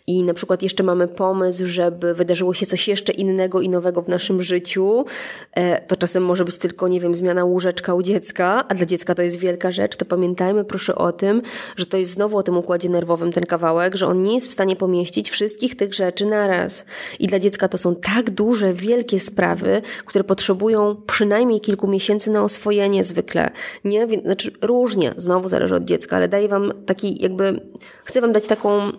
[0.07, 4.07] i na przykład jeszcze mamy pomysł, żeby wydarzyło się coś jeszcze innego i nowego w
[4.07, 5.05] naszym życiu,
[5.53, 9.15] e, to czasem może być tylko, nie wiem, zmiana łóżeczka u dziecka, a dla dziecka
[9.15, 11.41] to jest wielka rzecz, to pamiętajmy proszę o tym,
[11.77, 14.53] że to jest znowu o tym układzie nerwowym ten kawałek, że on nie jest w
[14.53, 16.85] stanie pomieścić wszystkich tych rzeczy naraz.
[17.19, 22.43] I dla dziecka to są tak duże, wielkie sprawy, które potrzebują przynajmniej kilku miesięcy na
[22.43, 23.51] oswojenie zwykle.
[23.85, 24.07] Nie?
[24.21, 27.61] Znaczy różnie, znowu zależy od dziecka, ale daję wam taki jakby,
[28.03, 28.91] chcę wam dać taką mm,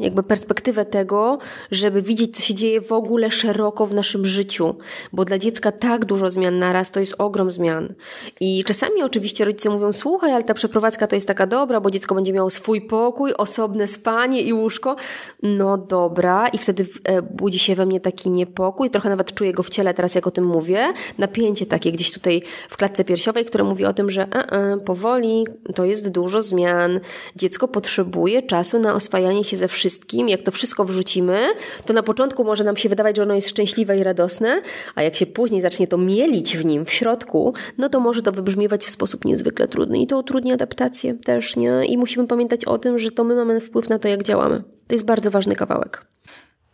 [0.00, 1.38] jakby perspektywę tego,
[1.70, 4.74] żeby widzieć, co się dzieje w ogóle szeroko w naszym życiu,
[5.12, 7.94] bo dla dziecka tak dużo zmian naraz to jest ogrom zmian.
[8.40, 12.14] I czasami oczywiście rodzice mówią, słuchaj, ale ta przeprowadzka to jest taka dobra, bo dziecko
[12.14, 14.96] będzie miało swój pokój, osobne spanie i łóżko.
[15.42, 19.62] No dobra, i wtedy e, budzi się we mnie taki niepokój, trochę nawet czuję go
[19.62, 23.64] w ciele teraz, jak o tym mówię, napięcie takie gdzieś tutaj w klatce piersiowej, które
[23.64, 27.00] mówi o tym, że e, e, powoli to jest dużo zmian, zmian.
[27.36, 30.28] Dziecko potrzebuje czasu na oswajanie się ze wszystkim.
[30.28, 31.46] Jak to wszystko wrzucimy,
[31.86, 34.62] to na początku może nam się wydawać, że ono jest szczęśliwe i radosne,
[34.94, 38.32] a jak się później zacznie to mielić w nim, w środku, no to może to
[38.32, 41.86] wybrzmiewać w sposób niezwykle trudny i to utrudni adaptację też, nie?
[41.86, 44.62] I musimy pamiętać o tym, że to my mamy wpływ na to, jak działamy.
[44.88, 46.06] To jest bardzo ważny kawałek.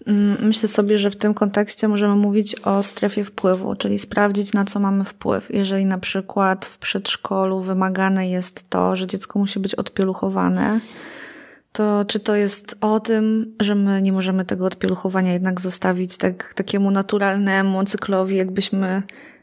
[0.07, 4.65] Mm, myślę sobie, że w tym kontekście możemy mówić o strefie wpływu, czyli sprawdzić, na
[4.65, 5.51] co mamy wpływ.
[5.51, 10.81] Jeżeli na przykład w przedszkolu wymagane jest to, że dziecko musi być odpieluchowane,
[11.73, 16.55] to czy to jest o tym, że my nie możemy tego odpieluchowania jednak zostawić tak,
[16.55, 19.03] takiemu naturalnemu cyklowi, jakbyśmy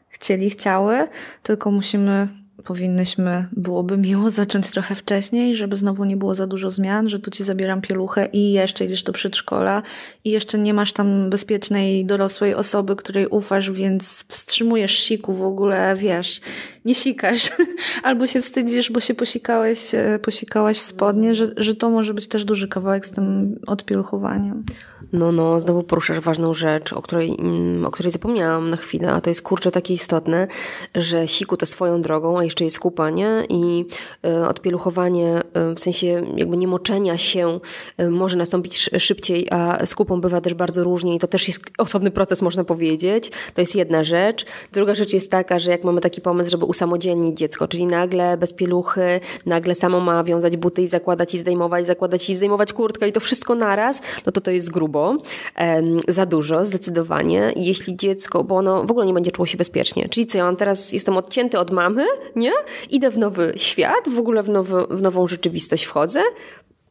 [0.10, 1.08] chcieli, chciały,
[1.44, 2.28] tylko musimy
[2.66, 7.32] powinnyśmy, byłoby miło zacząć trochę wcześniej, żeby znowu nie było za dużo zmian, że tu
[7.32, 9.82] ci zabieram pieluchę i jeszcze idziesz do przedszkola
[10.24, 15.96] i jeszcze nie masz tam bezpiecznej dorosłej osoby, której ufasz, więc wstrzymujesz siku w ogóle,
[15.96, 16.42] wiesz,
[16.86, 17.52] nie sikasz.
[18.04, 22.46] Albo się wstydzisz, bo się posikałeś, e, posikałaś spodnie, że, że to może być też
[22.46, 24.64] duży kawałek z tym odpieluchowaniem.
[25.14, 29.22] No, no, znowu poruszasz ważną rzecz, o której, mm, o której zapomniałam na chwilę, a
[29.22, 30.48] to jest kurczę takie istotne,
[30.96, 33.86] że siku to swoją drogą, a jeszcze jest kupanie i
[34.26, 37.60] y, odpieluchowanie, y, w sensie jakby nie moczenia się
[38.10, 42.12] może nastąpić szybciej, a z kupą bywa też bardzo różnie i to też jest osobny
[42.12, 43.32] proces, można powiedzieć.
[43.54, 44.46] To jest jedna rzecz.
[44.72, 48.54] Druga rzecz jest taka, że jak mamy taki pomysł, żeby usamodzielnić dziecko, czyli nagle bez
[48.54, 53.12] pieluchy, nagle samo ma wiązać buty i zakładać i zdejmować, zakładać i zdejmować kurtkę i
[53.12, 55.18] to wszystko naraz, no to to jest grubo,
[56.08, 57.54] za dużo, zdecydowanie.
[57.56, 60.10] Jeśli dziecko, bo ono w ogóle nie będzie czuło się bezpiecznie.
[60.10, 62.52] Czyli co, ja mam teraz, jestem odcięty od mamy, nie?
[62.90, 66.22] Idę w nowy świat, w ogóle w, nowy, w nową rzeczywistość wchodzę,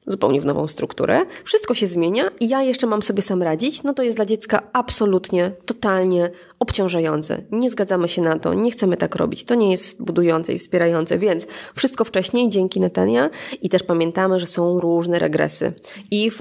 [0.06, 1.26] zupełnie w nową strukturę.
[1.44, 4.62] Wszystko się zmienia i ja jeszcze mam sobie sam radzić, no to jest dla dziecka
[4.72, 7.42] absolutnie, totalnie obciążające.
[7.50, 9.44] Nie zgadzamy się na to, nie chcemy tak robić.
[9.44, 13.30] To nie jest budujące i wspierające, więc wszystko wcześniej dzięki Netania
[13.62, 15.72] i też pamiętamy, że są różne regresy
[16.10, 16.38] i w,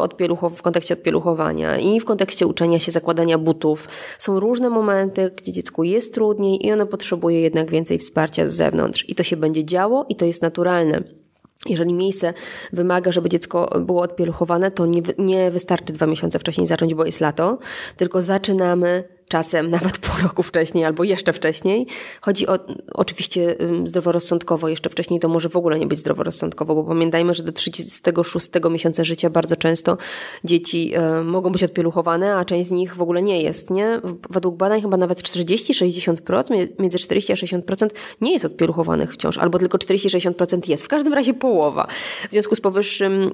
[0.55, 3.87] w kontekście odpieluchowania, i w kontekście uczenia się zakładania butów.
[4.19, 9.09] Są różne momenty, gdzie dziecku jest trudniej i ono potrzebuje jednak więcej wsparcia z zewnątrz.
[9.09, 11.22] I to się będzie działo i to jest naturalne.
[11.65, 12.33] Jeżeli miejsce
[12.73, 17.21] wymaga, żeby dziecko było odpieluchowane, to nie, nie wystarczy dwa miesiące wcześniej zacząć, bo jest
[17.21, 17.59] lato,
[17.97, 21.87] tylko zaczynamy czasem nawet pół roku wcześniej albo jeszcze wcześniej.
[22.21, 22.59] Chodzi o
[22.93, 23.55] oczywiście
[23.85, 28.49] zdroworozsądkowo, jeszcze wcześniej to może w ogóle nie być zdroworozsądkowo, bo pamiętajmy, że do 36
[28.71, 29.97] miesiąca życia bardzo często
[30.43, 34.01] dzieci y, mogą być odpieluchowane, a część z nich w ogóle nie jest, nie?
[34.29, 37.89] Według badań chyba nawet 40-60%, między 40 a 60%
[38.21, 40.83] nie jest odpieluchowanych wciąż, albo tylko 40-60% jest.
[40.83, 41.87] W każdym razie połowa.
[42.29, 43.31] W związku z powyższym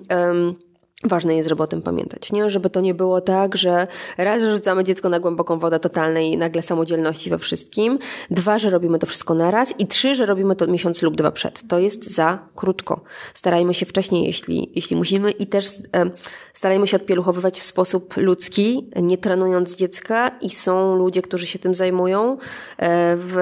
[1.03, 2.49] Ważne jest, żeby o tym pamiętać, nie?
[2.49, 6.38] Żeby to nie było tak, że raz, że rzucamy dziecko na głęboką wodę totalnej i
[6.38, 7.99] nagle samodzielności we wszystkim,
[8.31, 11.62] dwa, że robimy to wszystko naraz i trzy, że robimy to miesiąc lub dwa przed.
[11.67, 13.01] To jest za krótko.
[13.33, 16.12] Starajmy się wcześniej, jeśli, jeśli musimy i też e,
[16.53, 21.75] starajmy się odpieluchowywać w sposób ludzki, nie trenując dziecka i są ludzie, którzy się tym
[21.75, 22.38] zajmują
[22.77, 23.35] e, w,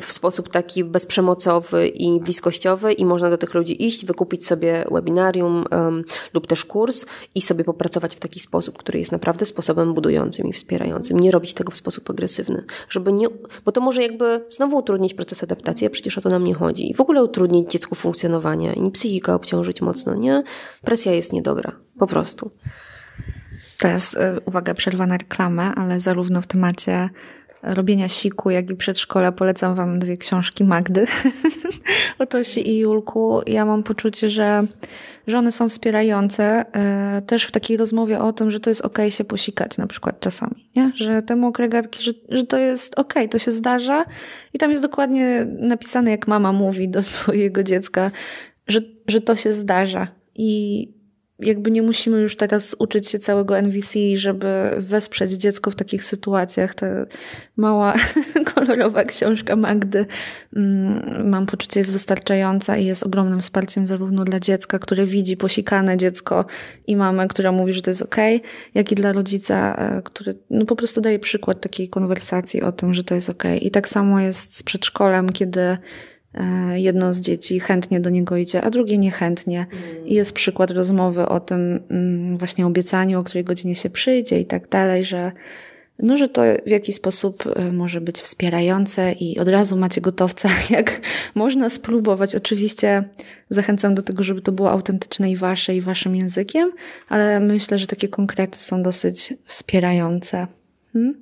[0.00, 5.64] w sposób taki bezprzemocowy i bliskościowy i można do tych ludzi iść, wykupić sobie webinarium
[5.70, 9.94] um, lub też kurs, kurs i sobie popracować w taki sposób, który jest naprawdę sposobem
[9.94, 11.20] budującym i wspierającym.
[11.20, 13.26] Nie robić tego w sposób agresywny, żeby nie,
[13.64, 16.90] bo to może jakby znowu utrudnić proces adaptacji, a przecież o to nam nie chodzi.
[16.90, 20.42] I w ogóle utrudnić dziecku funkcjonowania i psychikę obciążyć mocno, nie?
[20.82, 21.72] Presja jest niedobra.
[21.98, 22.50] Po prostu.
[23.78, 27.10] Teraz, y, uwaga, przerwa na reklamę, ale zarówno w temacie
[27.64, 31.06] robienia siku, jak i przedszkola polecam Wam dwie książki Magdy
[32.18, 33.40] o Tosi i Julku.
[33.46, 34.66] Ja mam poczucie, że,
[35.26, 38.98] że one są wspierające e, też w takiej rozmowie o tym, że to jest ok
[39.08, 40.92] się posikać na przykład czasami, nie?
[40.94, 41.68] Że te mokre
[42.00, 44.04] że, że to jest ok, to się zdarza
[44.54, 48.10] i tam jest dokładnie napisane, jak mama mówi do swojego dziecka,
[48.68, 50.88] że, że to się zdarza i
[51.38, 54.46] jakby nie musimy już teraz uczyć się całego NVC, żeby
[54.78, 56.74] wesprzeć dziecko w takich sytuacjach.
[56.74, 56.86] Ta
[57.56, 57.94] mała,
[58.54, 60.06] kolorowa książka Magdy,
[60.56, 65.96] mm, mam poczucie, jest wystarczająca i jest ogromnym wsparciem zarówno dla dziecka, które widzi posikane
[65.96, 66.44] dziecko
[66.86, 68.16] i mamę, która mówi, że to jest ok,
[68.74, 72.94] jak i dla rodzica, e, który no po prostu daje przykład takiej konwersacji o tym,
[72.94, 73.42] że to jest ok.
[73.60, 75.78] I tak samo jest z przedszkolem, kiedy
[76.74, 79.66] jedno z dzieci chętnie do niego idzie, a drugie niechętnie.
[79.72, 80.06] Mm.
[80.06, 84.46] I jest przykład rozmowy o tym mm, właśnie obiecaniu, o której godzinie się przyjdzie i
[84.46, 85.32] tak dalej, że
[85.98, 90.48] no, że to w jakiś sposób e, może być wspierające i od razu macie gotowca,
[90.70, 91.00] jak
[91.34, 92.36] można spróbować.
[92.36, 93.04] Oczywiście
[93.50, 96.72] zachęcam do tego, żeby to było autentyczne i wasze, i waszym językiem,
[97.08, 100.46] ale myślę, że takie konkrety są dosyć wspierające.
[100.92, 101.14] Hmm?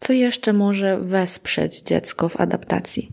[0.00, 3.12] Co jeszcze może wesprzeć dziecko w adaptacji?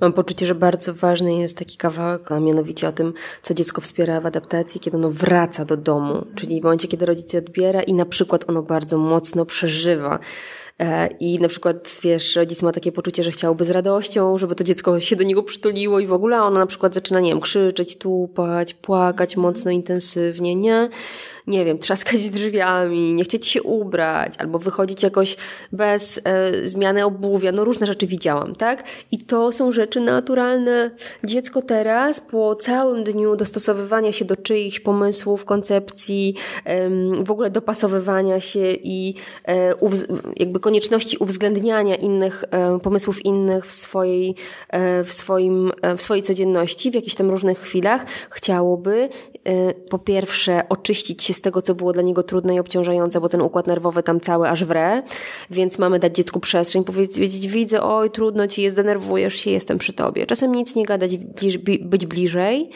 [0.00, 3.12] Mam poczucie, że bardzo ważny jest taki kawałek, a mianowicie o tym,
[3.42, 7.32] co dziecko wspiera w adaptacji, kiedy ono wraca do domu, czyli w momencie, kiedy rodzic
[7.32, 10.18] je odbiera i na przykład ono bardzo mocno przeżywa
[10.78, 14.64] E, I na przykład, wiesz, rodzic ma takie poczucie, że chciałby z radością, żeby to
[14.64, 17.40] dziecko się do niego przytuliło i w ogóle, a ono na przykład zaczyna, nie wiem,
[17.40, 20.88] krzyczeć, tupać, płakać mocno, intensywnie, nie?
[21.46, 25.36] Nie wiem, trzaskać drzwiami, nie chcieć się ubrać, albo wychodzić jakoś
[25.72, 27.52] bez e, zmiany obuwia.
[27.52, 28.84] No różne rzeczy widziałam, tak?
[29.12, 30.90] I to są rzeczy naturalne.
[31.24, 36.90] Dziecko teraz, po całym dniu dostosowywania się do czyichś pomysłów, koncepcji, e,
[37.24, 39.14] w ogóle dopasowywania się i
[39.48, 39.74] e,
[40.36, 44.34] jakby konieczności uwzględniania innych, e, pomysłów innych w swojej,
[44.68, 49.08] e, w, swoim, e, w swojej codzienności, w jakichś tam różnych chwilach, chciałoby
[49.90, 53.40] po pierwsze oczyścić się z tego, co było dla niego trudne i obciążające, bo ten
[53.40, 55.02] układ nerwowy tam cały aż wre,
[55.50, 59.92] więc mamy dać dziecku przestrzeń, powiedzieć, widzę, oj, trudno ci jest, denerwujesz się, jestem przy
[59.92, 60.26] tobie.
[60.26, 61.16] Czasem nic nie gadać,
[61.80, 62.70] być bliżej,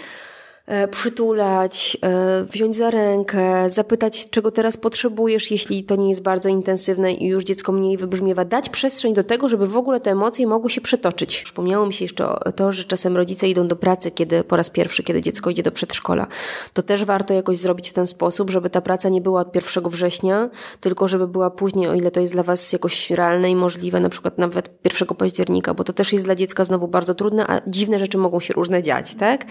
[0.90, 7.12] przytulać, e, wziąć za rękę, zapytać, czego teraz potrzebujesz, jeśli to nie jest bardzo intensywne
[7.12, 10.70] i już dziecko mniej wybrzmiewa, dać przestrzeń do tego, żeby w ogóle te emocje mogły
[10.70, 11.42] się przetoczyć.
[11.42, 15.02] Przypomniało mi się jeszcze to, że czasem rodzice idą do pracy, kiedy po raz pierwszy,
[15.02, 16.26] kiedy dziecko idzie do przedszkola.
[16.72, 19.84] To też warto jakoś zrobić w ten sposób, żeby ta praca nie była od 1
[19.90, 20.50] września,
[20.80, 24.08] tylko żeby była później, o ile to jest dla Was jakoś realne i możliwe, na
[24.08, 27.98] przykład nawet 1 października, bo to też jest dla dziecka znowu bardzo trudne, a dziwne
[27.98, 29.46] rzeczy mogą się różne dziać, tak?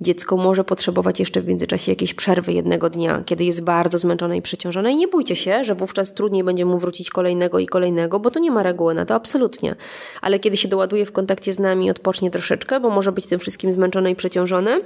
[0.00, 4.36] Dziecko może może potrzebować jeszcze w międzyczasie jakiejś przerwy jednego dnia, kiedy jest bardzo zmęczone
[4.36, 4.92] i przeciążone.
[4.92, 8.40] I nie bójcie się, że wówczas trudniej będzie mu wrócić kolejnego i kolejnego, bo to
[8.40, 9.74] nie ma reguły na to, absolutnie.
[10.20, 13.72] Ale kiedy się doładuje w kontakcie z nami, odpocznie troszeczkę, bo może być tym wszystkim
[13.72, 14.80] zmęczony i przeciążony,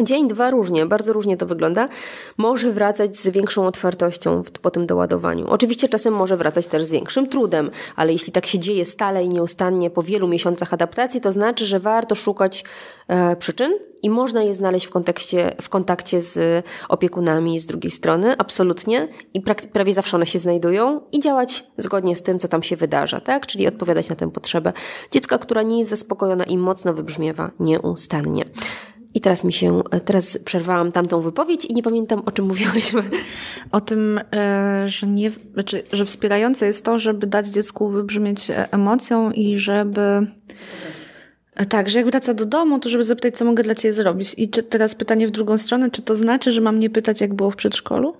[0.00, 1.88] Dzień, dwa różnie, bardzo różnie to wygląda.
[2.36, 5.46] Może wracać z większą otwartością po tym doładowaniu.
[5.48, 9.28] Oczywiście czasem może wracać też z większym trudem, ale jeśli tak się dzieje stale i
[9.28, 12.64] nieustannie po wielu miesiącach adaptacji, to znaczy, że warto szukać
[13.08, 13.72] e, przyczyn
[14.02, 19.08] i można je znaleźć w kontekście, w kontakcie z opiekunami z drugiej strony, absolutnie.
[19.34, 23.20] I prawie zawsze one się znajdują i działać zgodnie z tym, co tam się wydarza,
[23.20, 23.46] tak?
[23.46, 24.72] Czyli odpowiadać na tę potrzebę
[25.10, 28.44] dziecka, która nie jest zaspokojona i mocno wybrzmiewa nieustannie.
[29.14, 33.02] I teraz mi się, teraz przerwałam tamtą wypowiedź i nie pamiętam, o czym mówiłyśmy.
[33.72, 38.72] O tym, e, że, nie, znaczy, że wspierające jest to, żeby dać dziecku wybrzmieć e,
[38.72, 40.26] emocją i żeby.
[41.54, 44.34] E, tak, że jak wraca do domu, to żeby zapytać, co mogę dla Ciebie zrobić.
[44.36, 47.34] I czy, teraz pytanie w drugą stronę, czy to znaczy, że mam nie pytać, jak
[47.34, 48.16] było w przedszkolu?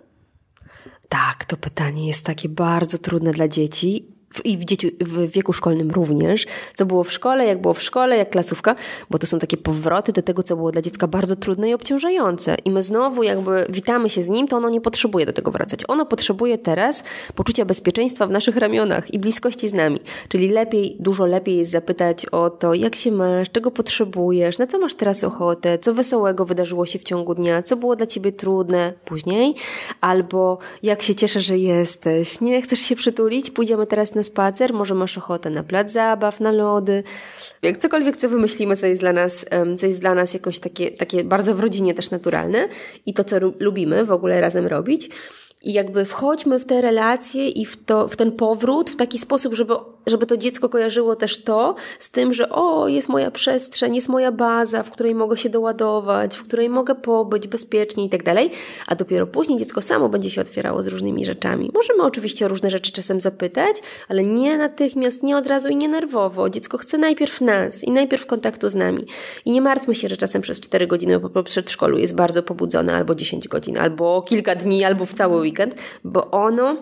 [1.08, 5.90] Tak, to pytanie jest takie bardzo trudne dla dzieci i w, dzieci, w wieku szkolnym
[5.90, 8.76] również, co było w szkole, jak było w szkole, jak klasówka,
[9.10, 12.56] bo to są takie powroty do tego, co było dla dziecka bardzo trudne i obciążające.
[12.64, 15.80] I my znowu jakby witamy się z nim, to ono nie potrzebuje do tego wracać.
[15.88, 20.00] Ono potrzebuje teraz poczucia bezpieczeństwa w naszych ramionach i bliskości z nami.
[20.28, 24.78] Czyli lepiej, dużo lepiej jest zapytać o to, jak się masz, czego potrzebujesz, na co
[24.78, 28.92] masz teraz ochotę, co wesołego wydarzyło się w ciągu dnia, co było dla ciebie trudne
[29.04, 29.54] później,
[30.00, 34.94] albo jak się cieszę, że jesteś, nie chcesz się przytulić, pójdziemy teraz na spacer, może
[34.94, 37.02] masz ochotę na plac zabaw, na lody.
[37.62, 39.46] Jak cokolwiek, co wymyślimy, co jest dla nas,
[39.78, 42.68] co jest dla nas jakoś takie, takie bardzo w rodzinie też naturalne
[43.06, 45.10] i to, co lubimy w ogóle razem robić.
[45.62, 49.54] I jakby wchodźmy w te relacje i w, to, w ten powrót w taki sposób,
[49.54, 49.74] żeby,
[50.08, 54.32] żeby to dziecko kojarzyło też to z tym, że o, jest moja przestrzeń, jest moja
[54.32, 58.50] baza, w której mogę się doładować, w której mogę pobyć bezpiecznie i tak dalej,
[58.86, 61.70] a dopiero później dziecko samo będzie się otwierało z różnymi rzeczami.
[61.74, 63.76] Możemy oczywiście o różne rzeczy czasem zapytać,
[64.08, 66.50] ale nie natychmiast, nie od razu i nie nerwowo.
[66.50, 69.06] Dziecko chce najpierw nas i najpierw kontaktu z nami.
[69.44, 73.14] I nie martwmy się, że czasem przez 4 godziny po przedszkolu jest bardzo pobudzone, albo
[73.14, 76.76] 10 godzin, albo kilka dni, albo w cały weekend, bo ono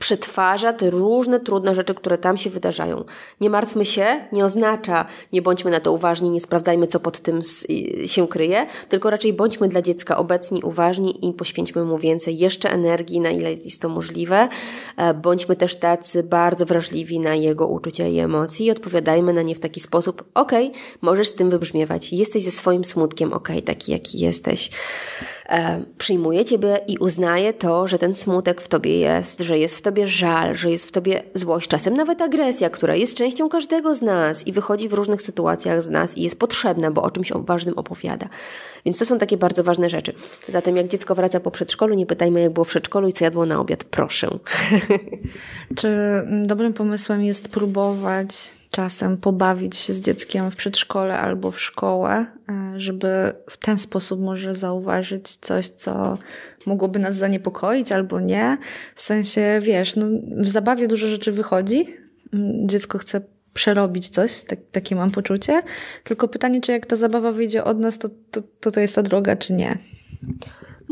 [0.00, 3.04] przetwarza te różne trudne rzeczy, które tam się wydarzają.
[3.40, 7.40] Nie martwmy się, nie oznacza, nie bądźmy na to uważni, nie sprawdzajmy, co pod tym
[8.06, 13.20] się kryje, tylko raczej bądźmy dla dziecka obecni, uważni i poświęćmy mu więcej jeszcze energii,
[13.20, 14.48] na ile jest to możliwe.
[14.96, 19.54] E, bądźmy też tacy bardzo wrażliwi na jego uczucia i emocje i odpowiadajmy na nie
[19.54, 24.18] w taki sposób, okay, możesz z tym wybrzmiewać, jesteś ze swoim smutkiem, okay, taki jaki
[24.18, 24.70] jesteś.
[25.48, 29.82] E, przyjmuje Ciebie i uznaje to, że ten smutek w Tobie jest, że jest w
[29.82, 34.02] Tobie żal, że jest w Tobie złość, czasem nawet agresja, która jest częścią każdego z
[34.02, 37.78] nas i wychodzi w różnych sytuacjach z nas i jest potrzebna, bo o czymś ważnym
[37.78, 38.28] opowiada.
[38.84, 40.14] Więc to są takie bardzo ważne rzeczy.
[40.48, 43.46] Zatem jak dziecko wraca po przedszkolu, nie pytajmy jak było w przedszkolu i co jadło
[43.46, 44.28] na obiad, proszę.
[45.76, 45.88] Czy
[46.46, 52.80] dobrym pomysłem jest próbować czasem pobawić się z dzieckiem w przedszkole albo w szkołę, e,
[52.80, 56.18] żeby w ten sposób może zauważyć coś, co
[56.66, 58.58] mogłoby nas zaniepokoić albo nie.
[58.94, 60.06] W sensie, wiesz, no,
[60.36, 61.86] w zabawie dużo rzeczy wychodzi.
[62.32, 63.20] Mm, dziecko chce
[63.52, 65.62] przerobić coś, tak, takie mam poczucie.
[66.04, 69.02] Tylko pytanie, czy jak ta zabawa wyjdzie od nas, to to, to, to jest ta
[69.02, 69.78] droga, czy nie.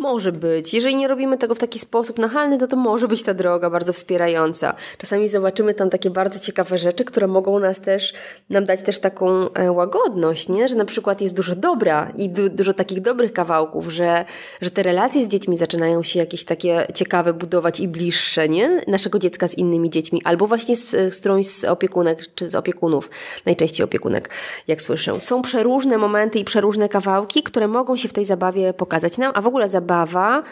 [0.03, 0.75] Może być.
[0.75, 3.93] Jeżeli nie robimy tego w taki sposób nachalny, to to może być ta droga bardzo
[3.93, 4.75] wspierająca.
[4.99, 8.13] Czasami zobaczymy tam takie bardzo ciekawe rzeczy, które mogą nas też,
[8.51, 10.69] nam dać też taką e, łagodność, nie?
[10.69, 14.25] Że na przykład jest dużo dobra i du dużo takich dobrych kawałków, że,
[14.61, 18.81] że te relacje z dziećmi zaczynają się jakieś takie ciekawe budować i bliższe, nie?
[18.89, 20.21] Naszego dziecka z innymi dziećmi.
[20.25, 23.11] Albo właśnie z, z którąś z opiekunek, czy z opiekunów.
[23.47, 24.31] Najczęściej opiekunek,
[24.69, 25.21] jak słyszę.
[25.21, 29.41] Są przeróżne momenty i przeróżne kawałki, które mogą się w tej zabawie pokazać nam, a
[29.41, 30.43] w ogóle zabawa zabawa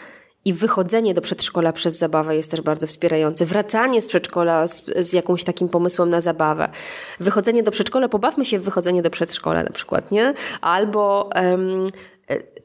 [0.45, 3.45] i wychodzenie do przedszkola przez zabawę jest też bardzo wspierające.
[3.45, 6.69] Wracanie z przedszkola z, z jakimś takim pomysłem na zabawę.
[7.19, 10.33] Wychodzenie do przedszkola, pobawmy się w wychodzenie do przedszkola na przykład, nie?
[10.61, 11.87] Albo um,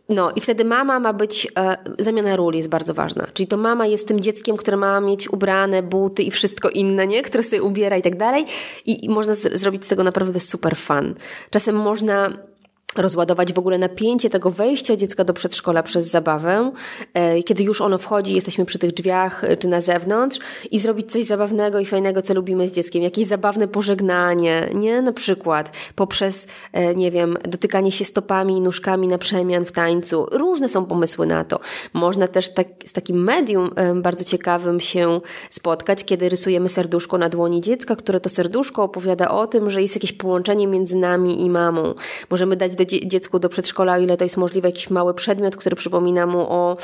[0.09, 3.27] no i wtedy mama ma być, e, zamiana ról jest bardzo ważna.
[3.35, 7.23] Czyli to mama jest tym dzieckiem, które ma mieć ubrane buty i wszystko inne, nie?
[7.23, 8.45] Które sobie ubiera i tak dalej.
[8.87, 11.15] I, i można z, zrobić z tego naprawdę super fun.
[11.51, 12.39] Czasem można
[12.99, 16.73] rozładować w ogóle napięcie tego wejścia dziecka do przedszkola przez zabawę,
[17.15, 20.39] e, kiedy już ono wchodzi, jesteśmy przy tych drzwiach e, czy na zewnątrz
[20.71, 25.03] i zrobić coś zabawnego i fajnego, co lubimy z dzieckiem, jakieś zabawne pożegnanie, nie?
[25.03, 30.27] Na przykład poprzez, e, nie wiem, dotykanie się stopami i nóżkami na przemian w tańcu.
[30.33, 31.61] Różne są pomysły na to.
[31.93, 35.21] Można też tak, z takim medium bardzo ciekawym się
[35.51, 39.97] spotkać, kiedy rysujemy serduszko na dłoni dziecka, które to serduszko opowiada o tym, że jest
[39.97, 41.95] jakieś połączenie między nami i mamą.
[42.31, 45.77] Możemy dać do dziecku do przedszkola, o ile to jest możliwe, jakiś mały przedmiot, który
[45.77, 46.77] przypomina mu o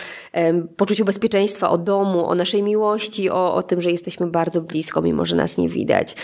[0.77, 5.25] poczuciu bezpieczeństwa, o domu, o naszej miłości, o, o tym, że jesteśmy bardzo blisko, mimo
[5.25, 6.17] że nas nie widać.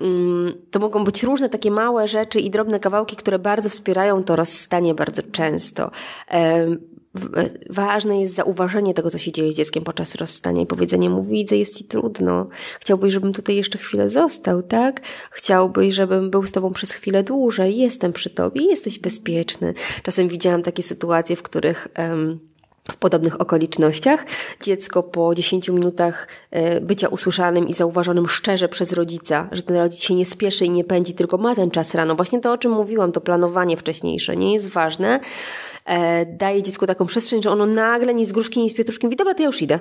[0.00, 4.36] Um, to mogą być różne takie małe rzeczy i drobne kawałki, które bardzo wspierają to
[4.36, 5.90] rozstanie bardzo często.
[7.70, 11.56] Ważne jest zauważenie tego, co się dzieje z dzieckiem podczas rozstania i powiedzenie mu, widzę,
[11.56, 12.48] jest ci trudno.
[12.80, 15.00] Chciałbyś, żebym tutaj jeszcze chwilę został, tak?
[15.30, 17.76] Chciałbyś, żebym był z tobą przez chwilę dłużej.
[17.76, 19.74] Jestem przy tobie, jesteś bezpieczny.
[20.02, 22.38] Czasem widziałam takie sytuacje, w których um,
[22.90, 24.24] w podobnych okolicznościach.
[24.60, 30.00] Dziecko po 10 minutach e, bycia usłyszanym i zauważonym szczerze przez rodzica, że ten rodzic
[30.00, 32.14] się nie spieszy i nie pędzi, tylko ma ten czas rano.
[32.14, 35.20] Właśnie to, o czym mówiłam, to planowanie wcześniejsze nie jest ważne
[36.26, 39.34] daje dziecku taką przestrzeń, że ono nagle ni z gruszki, ni z pietruszki mówi, dobra,
[39.34, 39.78] to ja już idę.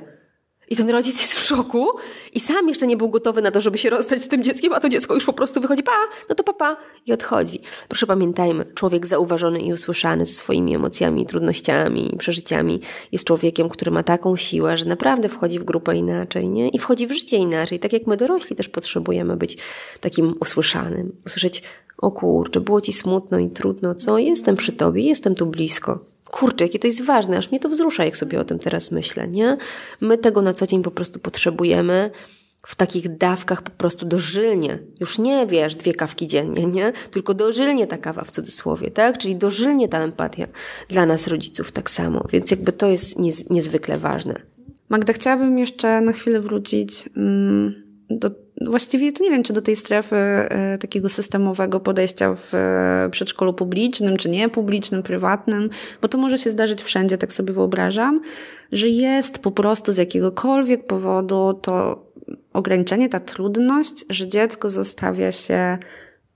[0.72, 1.88] I ten rodzic jest w szoku
[2.34, 4.80] i sam jeszcze nie był gotowy na to, żeby się rozstać z tym dzieckiem, a
[4.80, 5.91] to dziecko już po prostu wychodzi, pa,
[6.30, 7.61] no to papa pa, i odchodzi.
[7.88, 12.80] Proszę pamiętajmy, człowiek zauważony i usłyszany ze swoimi emocjami, trudnościami, przeżyciami
[13.11, 16.69] jest człowiekiem, który ma taką siłę, że naprawdę wchodzi w grupę inaczej, nie?
[16.69, 17.80] I wchodzi w życie inaczej.
[17.80, 19.57] Tak jak my dorośli też potrzebujemy być
[20.01, 21.15] takim usłyszanym.
[21.26, 21.63] Usłyszeć,
[21.97, 24.17] o kurczę, było ci smutno i trudno, co?
[24.17, 26.11] Jestem przy tobie, jestem tu blisko.
[26.32, 29.27] Kurczę, jakie to jest ważne, aż mnie to wzrusza, jak sobie o tym teraz myślę,
[29.27, 29.57] nie?
[30.01, 32.11] My tego na co dzień po prostu potrzebujemy
[32.67, 34.79] w takich dawkach po prostu dożylnie.
[34.99, 36.93] Już nie wiesz, dwie kawki dziennie, nie?
[37.11, 39.17] Tylko dożylnie ta kawa w cudzysłowie, tak?
[39.17, 40.47] Czyli dożylnie ta empatia
[40.89, 42.25] dla nas rodziców tak samo.
[42.29, 44.41] Więc jakby to jest niez, niezwykle ważne.
[44.89, 48.32] Magda, chciałabym jeszcze na chwilę wrócić mm, do
[48.66, 53.53] właściwie to nie wiem, czy do tej strefy e, takiego systemowego podejścia w e, przedszkolu
[53.53, 55.70] publicznym, czy nie publicznym, prywatnym,
[56.01, 58.22] bo to może się zdarzyć wszędzie, tak sobie wyobrażam,
[58.72, 62.05] że jest po prostu z jakiegokolwiek powodu to
[62.53, 65.78] ograniczenie, ta trudność, że dziecko zostawia się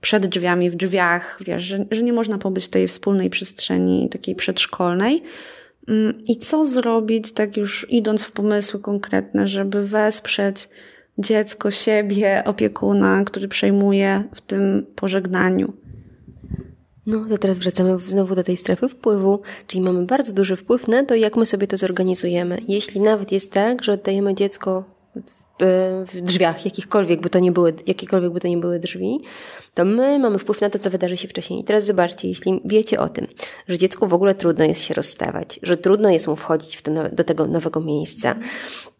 [0.00, 5.22] przed drzwiami, w drzwiach, wiesz, że, że nie można pobyć tej wspólnej przestrzeni takiej przedszkolnej.
[5.88, 10.68] Mm, I co zrobić, tak już idąc w pomysły konkretne, żeby wesprzeć
[11.18, 15.72] dziecko, siebie, opiekuna, który przejmuje w tym pożegnaniu.
[17.06, 21.04] No, to teraz wracamy znowu do tej strefy wpływu, czyli mamy bardzo duży wpływ na
[21.04, 22.58] to, jak my sobie to zorganizujemy.
[22.68, 24.84] Jeśli nawet jest tak, że oddajemy dziecko
[26.06, 29.20] w drzwiach, jakichkolwiek by to nie były, jakiekolwiek by to nie były drzwi,
[29.74, 31.60] to my mamy wpływ na to, co wydarzy się wcześniej.
[31.60, 33.26] I teraz zobaczcie, jeśli wiecie o tym,
[33.68, 37.24] że dziecku w ogóle trudno jest się rozstawać, że trudno jest mu wchodzić to, do
[37.24, 38.34] tego nowego miejsca,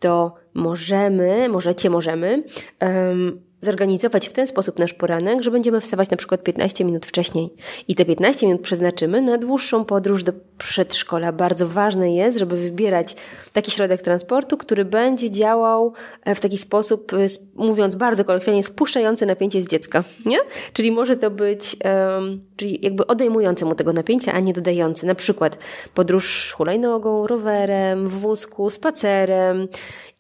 [0.01, 2.43] to możemy, możecie, możemy
[2.81, 7.55] um, zorganizować w ten sposób nasz poranek, że będziemy wstawać na przykład 15 minut wcześniej
[7.89, 11.33] i te 15 minut przeznaczymy na dłuższą podróż do przedszkola.
[11.33, 13.17] Bardzo ważne jest, żeby wybierać
[13.53, 15.93] taki środek transportu, który będzie działał
[16.25, 17.17] e, w taki sposób, e,
[17.55, 20.39] mówiąc bardzo kolokwialnie, spuszczający napięcie z dziecka, nie?
[20.73, 25.07] Czyli może to być, um, czyli jakby odejmujący mu tego napięcia, a nie dodający.
[25.07, 25.59] Na przykład
[25.95, 29.69] podróż hulajnogą, rowerem, w wózku, spacerem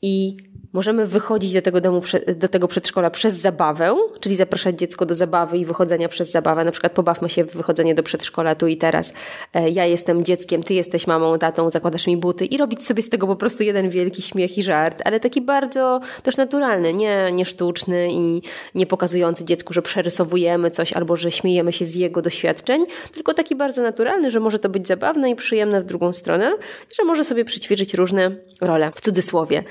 [0.02, 0.36] i
[0.76, 2.02] Możemy wychodzić do tego domu,
[2.36, 6.64] do tego przedszkola przez zabawę, czyli zapraszać dziecko do zabawy i wychodzenia przez zabawę.
[6.64, 9.12] Na przykład pobawmy się w wychodzenie do przedszkola tu i teraz.
[9.54, 13.08] E, ja jestem dzieckiem, ty jesteś mamą, tatą, zakładasz mi buty i robić sobie z
[13.08, 17.44] tego po prostu jeden wielki śmiech i żart, ale taki bardzo też naturalny, nie, nie
[17.44, 18.42] sztuczny i
[18.74, 23.56] nie pokazujący dziecku, że przerysowujemy coś albo że śmiejemy się z jego doświadczeń, tylko taki
[23.56, 26.52] bardzo naturalny, że może to być zabawne i przyjemne w drugą stronę,
[26.98, 29.64] że może sobie przyćwiczyć różne role, w cudzysłowie.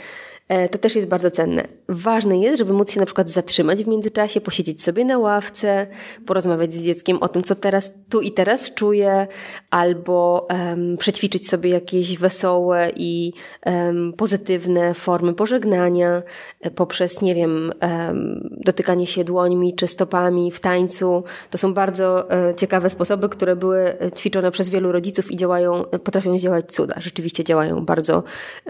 [0.48, 1.68] E, to też jest bardzo cenne.
[1.90, 5.88] Ważne jest, żeby móc się na przykład zatrzymać w międzyczasie, posiedzieć sobie na ławce,
[6.26, 9.28] porozmawiać z dzieckiem o tym, co teraz, tu i teraz czuje,
[9.70, 13.34] albo um, przećwiczyć sobie jakieś wesołe i
[13.66, 16.22] um, pozytywne formy pożegnania
[16.62, 21.24] e, poprzez, nie wiem, um, dotykanie się dłońmi czy stopami w tańcu.
[21.50, 26.38] To są bardzo e, ciekawe sposoby, które były ćwiczone przez wielu rodziców i działają, potrafią
[26.38, 26.96] działać cuda.
[26.98, 28.24] Rzeczywiście działają bardzo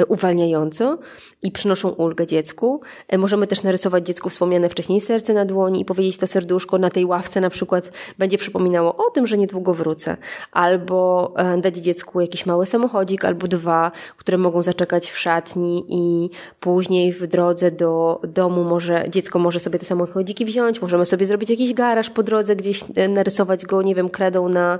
[0.07, 0.97] uwalniająco
[1.41, 2.81] i przynoszą ulgę dziecku.
[3.07, 6.89] E, możemy też narysować dziecku wspomniane wcześniej serce na dłoni i powiedzieć to serduszko na
[6.89, 10.17] tej ławce na przykład będzie przypominało o tym, że niedługo wrócę.
[10.51, 16.29] Albo e, dać dziecku jakiś mały samochodzik albo dwa, które mogą zaczekać w szatni i
[16.59, 21.49] później w drodze do domu może dziecko może sobie te samochodziki wziąć, możemy sobie zrobić
[21.49, 24.79] jakiś garaż po drodze, gdzieś e, narysować go, nie wiem, kredą na,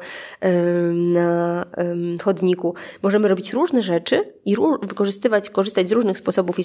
[0.93, 1.65] na
[2.23, 2.73] chodniku.
[3.03, 6.63] Możemy robić różne rzeczy i wykorzystywać, korzystać z różnych sposobów i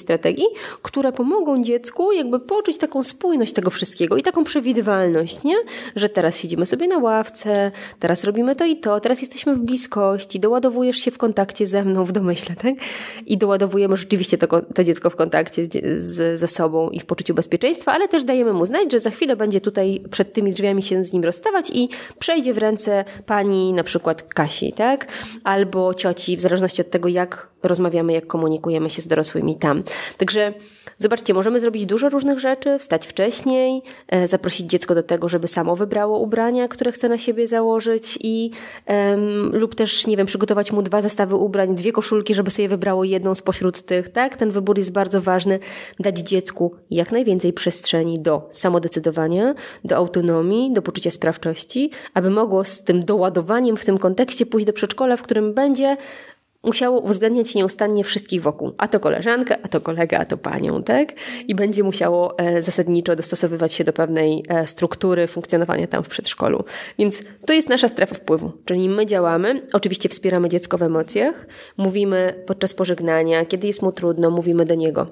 [0.82, 5.54] które pomogą dziecku jakby poczuć taką spójność tego wszystkiego i taką przewidywalność, nie?
[5.96, 10.40] Że teraz siedzimy sobie na ławce, teraz robimy to i to, teraz jesteśmy w bliskości,
[10.40, 12.74] doładowujesz się w kontakcie ze mną w domyśle, tak?
[13.26, 17.34] I doładowujemy rzeczywiście to, to dziecko w kontakcie z, z, ze sobą i w poczuciu
[17.34, 21.04] bezpieczeństwa, ale też dajemy mu znać, że za chwilę będzie tutaj przed tymi drzwiami się
[21.04, 21.88] z nim rozstawać i
[22.18, 25.06] przejdzie w ręce pani na przykład Kasi, tak?
[25.44, 29.82] Albo cioci, w zależności od tego, jak rozmawiamy, jak komunikujemy się z dorosłymi tam.
[30.16, 30.54] Także
[30.98, 35.76] zobaczcie, możemy zrobić dużo różnych rzeczy, wstać wcześniej, e, zaprosić dziecko do tego, żeby samo
[35.76, 38.50] wybrało ubrania, które chce na siebie założyć i
[38.86, 43.04] um, lub też, nie wiem, przygotować mu dwa zestawy ubrań, dwie koszulki, żeby sobie wybrało
[43.04, 44.36] jedną spośród tych, tak?
[44.36, 45.58] Ten wybór jest bardzo ważny.
[46.00, 49.54] Dać dziecku jak najwięcej przestrzeni do samodecydowania,
[49.84, 54.72] do autonomii, do poczucia sprawczości, aby mogło z tym doładowaniem w tym kontekście pójść do
[54.72, 55.96] przedszkola, w którym będzie
[56.62, 58.72] musiało uwzględniać nieustannie wszystkich wokół.
[58.78, 61.12] A to koleżankę, a to kolegę, a to panią, tak?
[61.48, 66.64] I będzie musiało e, zasadniczo dostosowywać się do pewnej e, struktury funkcjonowania tam w przedszkolu.
[66.98, 68.52] Więc to jest nasza strefa wpływu.
[68.64, 71.46] Czyli my działamy, oczywiście wspieramy dziecko w emocjach,
[71.76, 75.06] mówimy podczas pożegnania, kiedy jest mu trudno, mówimy do niego.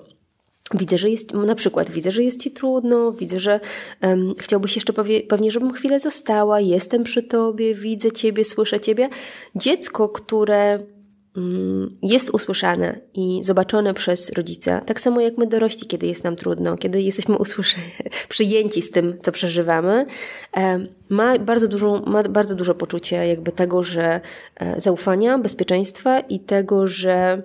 [0.74, 3.60] Widzę, że jest, na przykład widzę, że jest ci trudno, widzę, że
[4.02, 9.08] um, chciałbyś jeszcze powie, pewnie, żebym chwilę została, jestem przy tobie, widzę ciebie, słyszę ciebie.
[9.54, 10.78] Dziecko, które
[12.02, 16.76] jest usłyszane i zobaczone przez rodzica, tak samo jak my dorośli, kiedy jest nam trudno,
[16.76, 17.92] kiedy jesteśmy usłyszeni,
[18.28, 20.06] przyjęci z tym, co przeżywamy,
[21.08, 24.20] ma bardzo, dużą, ma bardzo duże poczucie jakby tego, że
[24.56, 27.42] e, zaufania, bezpieczeństwa i tego, że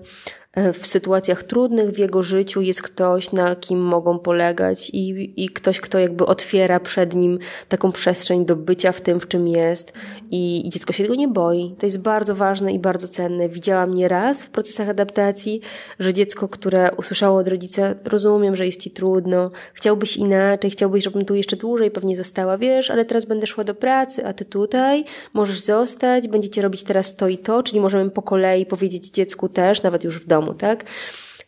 [0.74, 5.82] w sytuacjach trudnych w jego życiu jest ktoś, na kim mogą polegać i, i ktoś,
[5.82, 7.40] kto jakby otwiera przed nim
[7.70, 9.94] taką przestrzeń do bycia w tym, w czym jest
[10.32, 11.76] i, i dziecko się tego nie boi.
[11.80, 13.50] To jest bardzo ważne i bardzo cenne.
[13.50, 15.62] Widziałam nieraz w procesach adaptacji,
[16.00, 21.26] że dziecko, które usłyszało od rodzica, rozumiem, że jest ci trudno, chciałbyś inaczej, chciałbyś, żebym
[21.26, 25.04] tu jeszcze dłużej pewnie została, wiesz, ale teraz będę szła do pracy, a ty tutaj
[25.34, 29.84] możesz zostać, będziecie robić teraz to i to, czyli możemy po kolei powiedzieć dziecku też,
[29.84, 30.86] nawet już w domu, domu, tak?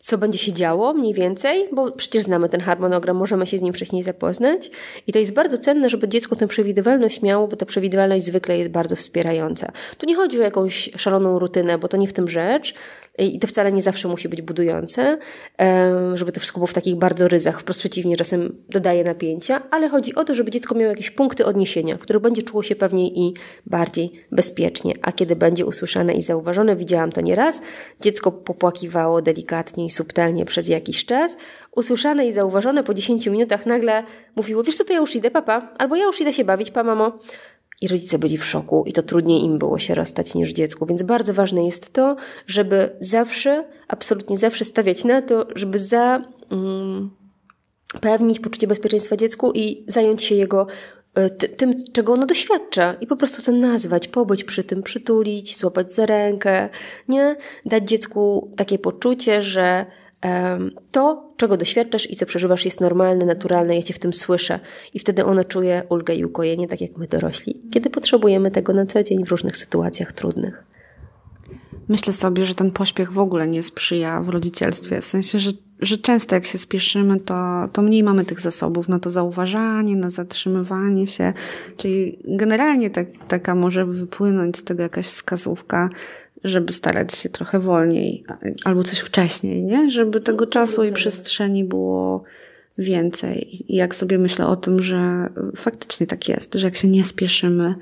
[0.06, 3.74] Co będzie się działo mniej więcej, bo przecież znamy ten harmonogram, możemy się z nim
[3.74, 4.70] wcześniej zapoznać.
[5.06, 8.70] I to jest bardzo cenne, żeby dziecko tę przewidywalność miało, bo ta przewidywalność zwykle jest
[8.70, 9.72] bardzo wspierająca.
[9.98, 12.74] Tu nie chodzi o jakąś szaloną rutynę, bo to nie w tym rzecz,
[13.18, 15.18] i to wcale nie zawsze musi być budujące,
[16.14, 20.14] żeby to wszystko było w takich bardzo ryzach, wprost przeciwnie, czasem dodaje napięcia, ale chodzi
[20.14, 23.34] o to, żeby dziecko miało jakieś punkty odniesienia, w których będzie czuło się pewniej i
[23.66, 24.94] bardziej bezpiecznie.
[25.02, 27.60] A kiedy będzie usłyszane i zauważone, widziałam to nieraz,
[28.00, 31.36] dziecko popłakiwało delikatnie i subtelnie przez jakiś czas,
[31.72, 34.02] usłyszane i zauważone po 10 minutach nagle
[34.36, 36.82] mówiło, wiesz co, to ja już idę, papa, albo ja już idę się bawić, pa
[36.82, 37.18] mamo.
[37.80, 40.86] I rodzice byli w szoku i to trudniej im było się rozstać niż dziecku.
[40.86, 42.16] Więc bardzo ważne jest to,
[42.46, 47.10] żeby zawsze, absolutnie zawsze stawiać na to, żeby za, um,
[48.00, 50.66] pewnić poczucie bezpieczeństwa dziecku i zająć się jego
[51.56, 56.06] tym, czego ono doświadcza i po prostu to nazwać, pobyć przy tym, przytulić, złapać za
[56.06, 56.68] rękę,
[57.08, 57.36] nie?
[57.66, 59.86] Dać dziecku takie poczucie, że
[60.92, 64.60] to, czego doświadczasz i co przeżywasz, jest normalne, naturalne, ja cię w tym słyszę.
[64.94, 68.86] I wtedy ono czuje ulgę i ukojenie, tak jak my dorośli, kiedy potrzebujemy tego na
[68.86, 70.75] co dzień w różnych sytuacjach trudnych.
[71.88, 75.00] Myślę sobie, że ten pośpiech w ogóle nie sprzyja w rodzicielstwie.
[75.00, 78.98] W sensie, że, że często jak się spieszymy, to, to mniej mamy tych zasobów na
[78.98, 81.32] to zauważanie, na zatrzymywanie się.
[81.76, 85.88] Czyli generalnie tak, taka może wypłynąć z tego jakaś wskazówka,
[86.44, 88.24] żeby starać się trochę wolniej
[88.64, 89.90] albo coś wcześniej, nie?
[89.90, 92.24] Żeby tego czasu i przestrzeni było
[92.78, 93.72] więcej.
[93.72, 97.74] I jak sobie myślę o tym, że faktycznie tak jest, że jak się nie spieszymy,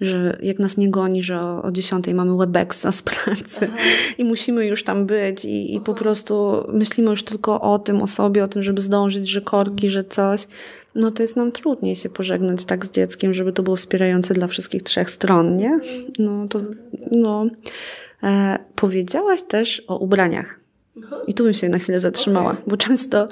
[0.00, 3.76] że jak nas nie goni, że o, o 10 mamy Webexa z pracy Aha.
[4.18, 8.06] i musimy już tam być i, i po prostu myślimy już tylko o tym, o
[8.06, 10.46] sobie, o tym, żeby zdążyć, że korki, że coś,
[10.94, 14.46] no to jest nam trudniej się pożegnać tak z dzieckiem, żeby to było wspierające dla
[14.46, 15.78] wszystkich trzech stron, nie?
[16.18, 16.60] No to,
[17.12, 17.46] no.
[18.22, 20.60] E, powiedziałaś też o ubraniach.
[21.26, 22.62] I tu bym się na chwilę zatrzymała, okay.
[22.66, 23.28] bo często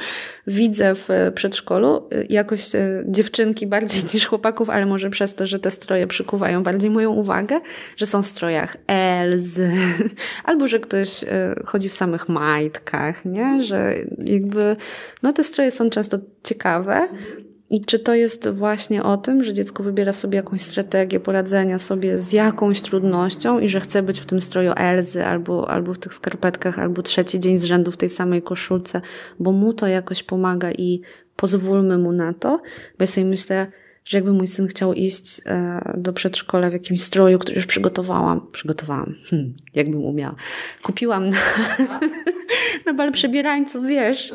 [0.46, 5.58] widzę w przedszkolu y, jakoś y, dziewczynki bardziej niż chłopaków, ale może przez to, że
[5.58, 7.60] te stroje przykuwają bardziej moją uwagę,
[7.96, 9.72] że są w strojach Elzy,
[10.44, 11.24] albo że ktoś
[11.64, 13.62] chodzi w samych majtkach, nie?
[13.62, 13.94] Że
[14.24, 14.76] jakby,
[15.22, 17.08] no te stroje są często ciekawe,
[17.70, 22.18] i czy to jest właśnie o tym, że dziecko wybiera sobie jakąś strategię poradzenia sobie
[22.18, 26.14] z jakąś trudnością i że chce być w tym stroju Elzy albo, albo w tych
[26.14, 29.00] skarpetkach, albo trzeci dzień z rzędu w tej samej koszulce,
[29.40, 31.00] bo mu to jakoś pomaga i
[31.36, 32.48] pozwólmy mu na to,
[32.98, 33.66] bo ja sobie myślę,
[34.04, 38.46] że jakby mój syn chciał iść e, do przedszkola w jakimś stroju, który już przygotowałam,
[38.52, 40.34] przygotowałam, hmm, jakbym umiała,
[40.82, 41.38] kupiłam na,
[42.86, 44.32] na bal przebierańców, wiesz,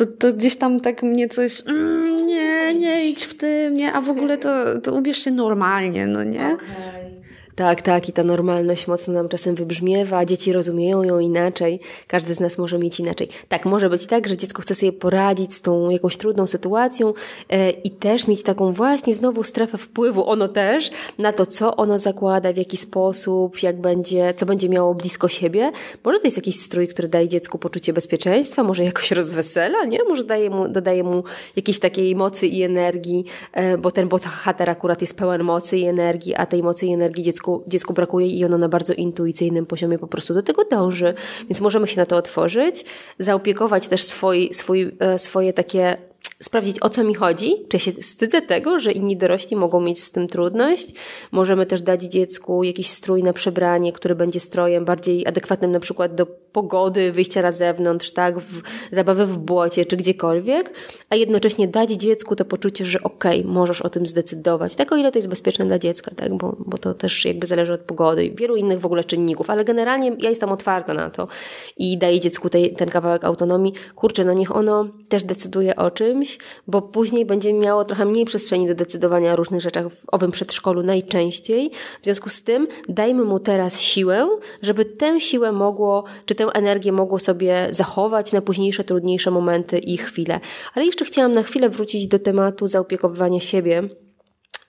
[0.00, 4.00] to, to gdzieś tam tak mnie coś, mm, nie, nie idź w tym, nie, a
[4.00, 6.54] w ogóle to, to ubierz się normalnie, no nie?
[6.54, 7.19] Okay.
[7.60, 12.40] Tak, tak, i ta normalność mocno nam czasem wybrzmiewa, dzieci rozumieją ją inaczej, każdy z
[12.40, 13.28] nas może mieć inaczej.
[13.48, 17.12] Tak, może być tak, że dziecko chce sobie poradzić z tą jakąś trudną sytuacją
[17.48, 21.98] e, i też mieć taką właśnie znowu strefę wpływu, ono też, na to, co ono
[21.98, 25.72] zakłada, w jaki sposób, jak będzie, co będzie miało blisko siebie.
[26.04, 29.98] Może to jest jakiś strój, który daje dziecku poczucie bezpieczeństwa, może jakoś rozwesela, nie?
[30.08, 31.24] Może daje mu, dodaje mu
[31.56, 36.34] jakiejś takiej mocy i energii, e, bo ten bohater akurat jest pełen mocy i energii,
[36.34, 39.98] a tej mocy i energii dziecku dziecku, dziecku brakuje i ono na bardzo intuicyjnym poziomie
[39.98, 41.14] po prostu do tego dąży.
[41.48, 42.84] Więc możemy się na to otworzyć,
[43.18, 45.96] zaopiekować też swój, swój, e, swoje takie
[46.42, 50.02] sprawdzić, o co mi chodzi, czy ja się wstydzę tego, że inni dorośli mogą mieć
[50.02, 50.94] z tym trudność.
[51.32, 56.14] Możemy też dać dziecku jakiś strój na przebranie, który będzie strojem bardziej adekwatnym na przykład
[56.14, 60.72] do pogody, wyjścia na zewnątrz, tak, w, zabawy w błocie czy gdziekolwiek,
[61.10, 64.96] a jednocześnie dać dziecku to poczucie, że okej, okay, możesz o tym zdecydować, tak o
[64.96, 68.24] ile to jest bezpieczne dla dziecka, tak, bo, bo to też jakby zależy od pogody
[68.24, 71.28] i wielu innych w ogóle czynników, ale generalnie ja jestem otwarta na to
[71.76, 73.72] i daję dziecku tej, ten kawałek autonomii.
[73.94, 78.66] Kurczę, no niech ono też decyduje o czymś, bo później będzie miało trochę mniej przestrzeni
[78.66, 81.70] do decydowania o różnych rzeczach w owym przedszkolu najczęściej.
[82.00, 84.28] W związku z tym dajmy mu teraz siłę,
[84.62, 89.96] żeby tę siłę mogło, czy tę energię mogło sobie zachować na późniejsze, trudniejsze momenty i
[89.96, 90.40] chwile.
[90.74, 93.82] Ale jeszcze chciałam na chwilę wrócić do tematu zaopiekowywania siebie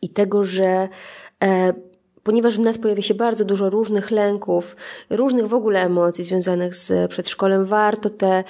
[0.01, 0.89] i tego, że
[1.43, 1.73] e,
[2.23, 4.75] ponieważ w nas pojawia się bardzo dużo różnych lęków,
[5.09, 8.43] różnych w ogóle emocji związanych z przedszkolem, warto te e,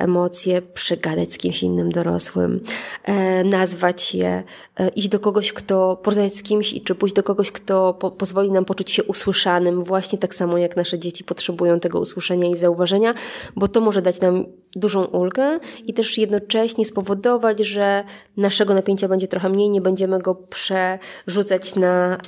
[0.00, 2.60] emocje przegadać z kimś innym dorosłym,
[3.04, 4.42] e, nazwać je,
[4.76, 8.50] e, iść do kogoś, kto, porozmawiać z kimś, czy pójść do kogoś, kto po, pozwoli
[8.50, 13.14] nam poczuć się usłyszanym, właśnie tak samo jak nasze dzieci potrzebują tego usłyszenia i zauważenia,
[13.56, 14.44] bo to może dać nam
[14.76, 18.04] dużą ulgę i też jednocześnie spowodować, że
[18.36, 22.18] naszego napięcia będzie trochę mniej, nie będziemy go przerzucać na,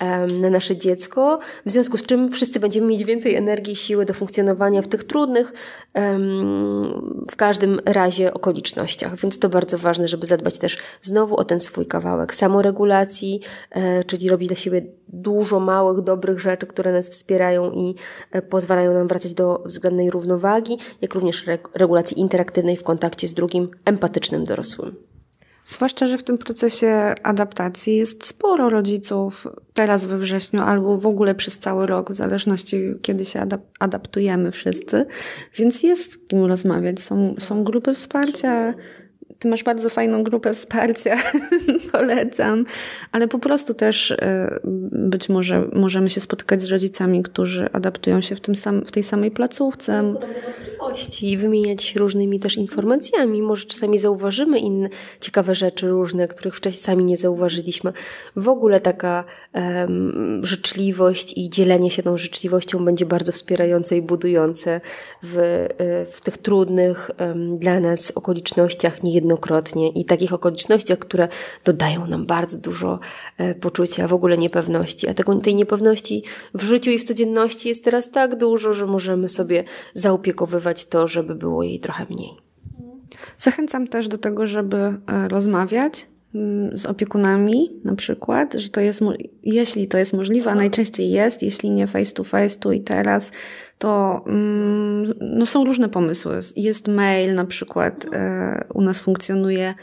[0.41, 4.14] na nasze dziecko, w związku z czym wszyscy będziemy mieć więcej energii i siły do
[4.14, 5.53] funkcjonowania w tych trudnych,
[7.31, 9.16] w każdym razie okolicznościach.
[9.16, 14.29] Więc to bardzo ważne, żeby zadbać też znowu o ten swój kawałek samoregulacji, e, czyli
[14.29, 17.95] robić dla siebie dużo małych, dobrych rzeczy, które nas wspierają i
[18.33, 23.70] e, pozwalają nam wracać do względnej równowagi, jak również regulacji interaktywnej w kontakcie z drugim
[23.85, 25.07] empatycznym dorosłym.
[25.69, 31.35] Zwłaszcza, że w tym procesie adaptacji jest sporo rodziców teraz we wrześniu albo w ogóle
[31.35, 35.07] przez cały rok, w zależności kiedy się adap adaptujemy wszyscy,
[35.57, 37.01] więc jest z kim rozmawiać.
[37.01, 38.75] Są, są grupy wsparcia,
[39.39, 41.16] ty masz bardzo fajną grupę wsparcia,
[41.93, 42.64] polecam,
[43.12, 44.16] ale po prostu też y,
[44.93, 49.03] być może możemy się spotykać z rodzicami, którzy adaptują się w, tym sam, w tej
[49.03, 50.14] samej placówce.
[51.22, 53.43] I wymieniać różnymi też informacjami.
[53.43, 54.89] Może czasami zauważymy inne
[55.20, 57.93] ciekawe rzeczy różne, których wcześniej sami nie zauważyliśmy.
[58.36, 59.24] W ogóle taka
[59.55, 64.80] um, życzliwość i dzielenie się tą życzliwością będzie bardzo wspierające i budujące
[65.22, 71.29] w, y, w tych trudnych um, dla nas okolicznościach, niejednokrotnie niejednokrotnie i takich okolicznościach, które
[71.64, 72.99] dodają nam bardzo dużo
[73.39, 75.09] e, poczucia w ogóle niepewności.
[75.09, 76.22] A tego, tej niepewności
[76.55, 79.64] w życiu i w codzienności jest teraz tak dużo, że możemy sobie
[79.95, 82.31] zaopiekowywać to, żeby było jej trochę mniej.
[83.39, 89.01] Zachęcam też do tego, żeby e, rozmawiać mm, z opiekunami na przykład, że to jest,
[89.43, 93.33] jeśli to jest możliwe, a najczęściej jest, jeśli nie face to face, tu i teraz,
[93.79, 96.41] to mm, no są różne pomysły.
[96.57, 99.74] Jest mail na przykład, e, u nas funkcjonuje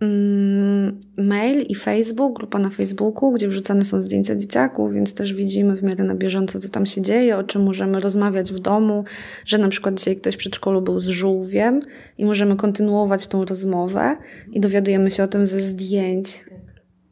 [0.00, 5.76] mm, mail i Facebook, grupa na Facebooku, gdzie wrzucane są zdjęcia dzieciaków, więc też widzimy
[5.76, 9.04] w miarę na bieżąco, co tam się dzieje, o czym możemy rozmawiać w domu,
[9.44, 11.80] że na przykład dzisiaj ktoś w przedszkolu był z żółwiem
[12.18, 14.16] i możemy kontynuować tą rozmowę
[14.52, 16.44] i dowiadujemy się o tym ze zdjęć,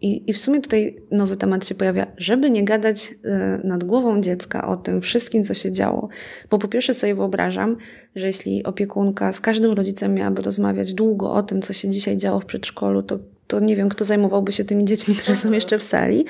[0.01, 4.21] i, I w sumie tutaj nowy temat się pojawia, żeby nie gadać e, nad głową
[4.21, 6.09] dziecka o tym wszystkim, co się działo.
[6.51, 7.77] Bo po pierwsze sobie wyobrażam,
[8.17, 12.41] że jeśli opiekunka z każdym rodzicem miałaby rozmawiać długo o tym, co się dzisiaj działo
[12.41, 15.83] w przedszkolu, to, to nie wiem, kto zajmowałby się tymi dziećmi, które są jeszcze w
[15.83, 16.25] sali.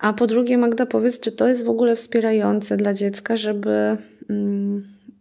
[0.00, 3.96] A po drugie, Magda, powiedz, czy to jest w ogóle wspierające dla dziecka, żeby.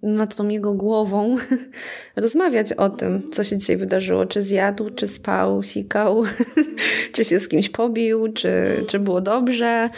[0.04, 1.38] Nad tą jego głową
[2.16, 4.26] rozmawiać o tym, co się dzisiaj wydarzyło.
[4.26, 6.24] Czy zjadł, czy spał, sikał,
[7.14, 9.90] czy się z kimś pobił, czy, czy było dobrze.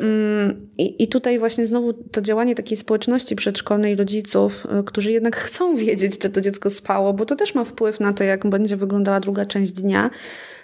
[0.00, 5.36] Mm, I, I tutaj właśnie znowu to działanie takiej społeczności przedszkolnej rodziców, y, którzy jednak
[5.36, 8.76] chcą wiedzieć, czy to dziecko spało, bo to też ma wpływ na to, jak będzie
[8.76, 10.10] wyglądała druga część dnia.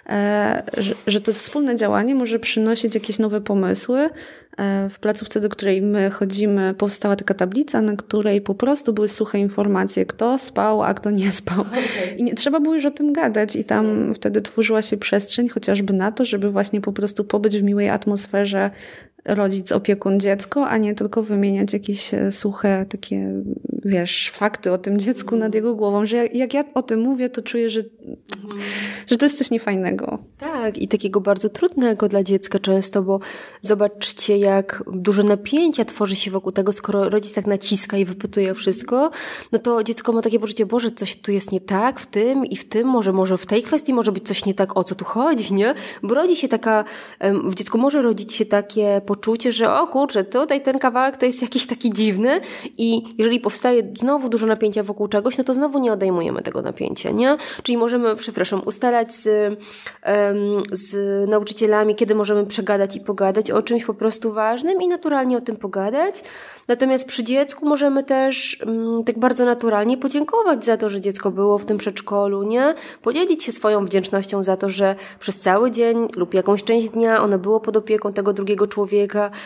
[0.09, 4.09] E, że, że to wspólne działanie może przynosić jakieś nowe pomysły.
[4.57, 9.07] E, w placówce, do której my chodzimy, powstała taka tablica, na której po prostu były
[9.07, 11.65] suche informacje, kto spał, a kto nie spał.
[11.75, 12.15] Okay.
[12.17, 13.55] I nie trzeba było już o tym gadać.
[13.55, 17.63] I tam wtedy tworzyła się przestrzeń chociażby na to, żeby właśnie po prostu pobyć w
[17.63, 18.71] miłej atmosferze
[19.25, 23.41] rodzic, opiekun, dziecko, a nie tylko wymieniać jakieś e, suche takie,
[23.85, 27.41] wiesz, fakty o tym dziecku nad jego głową, że jak, ja o tym mówię, to
[27.41, 27.83] czuję, że,
[29.07, 30.17] że to jest coś niefajnego.
[30.37, 33.19] Tak, i takiego bardzo trudnego dla dziecka często, bo
[33.61, 39.11] zobaczcie, jak dużo napięcia tworzy się wokół tego, skoro rodzic tak naciska i wypytuje wszystko,
[39.51, 42.55] no to dziecko ma takie poczucie, Boże, coś tu jest nie tak w tym i
[42.55, 45.05] w tym, może, może w tej kwestii może być coś nie tak, o co tu
[45.05, 45.73] chodzi, nie?
[46.03, 46.83] Bo rodzi się taka,
[47.43, 49.14] w dziecku może rodzić się takie poczucie,
[49.49, 52.41] że o kurczę, tutaj ten kawałek to jest jakiś taki dziwny
[52.77, 57.11] i jeżeli powstaje znowu dużo napięcia wokół czegoś, no to znowu nie odejmujemy tego napięcia,
[57.11, 57.37] nie?
[57.63, 59.59] Czyli możemy, przepraszam, ustalać z,
[60.71, 60.95] z
[61.29, 65.55] nauczycielami, kiedy możemy przegadać i pogadać o czymś po prostu ważnym i naturalnie o tym
[65.55, 66.23] pogadać,
[66.67, 71.57] Natomiast przy dziecku możemy też mm, tak bardzo naturalnie podziękować za to, że dziecko było
[71.57, 72.73] w tym przedszkolu, nie?
[73.01, 77.39] Podzielić się swoją wdzięcznością za to, że przez cały dzień lub jakąś część dnia ono
[77.39, 79.04] było pod opieką tego drugiego człowieka.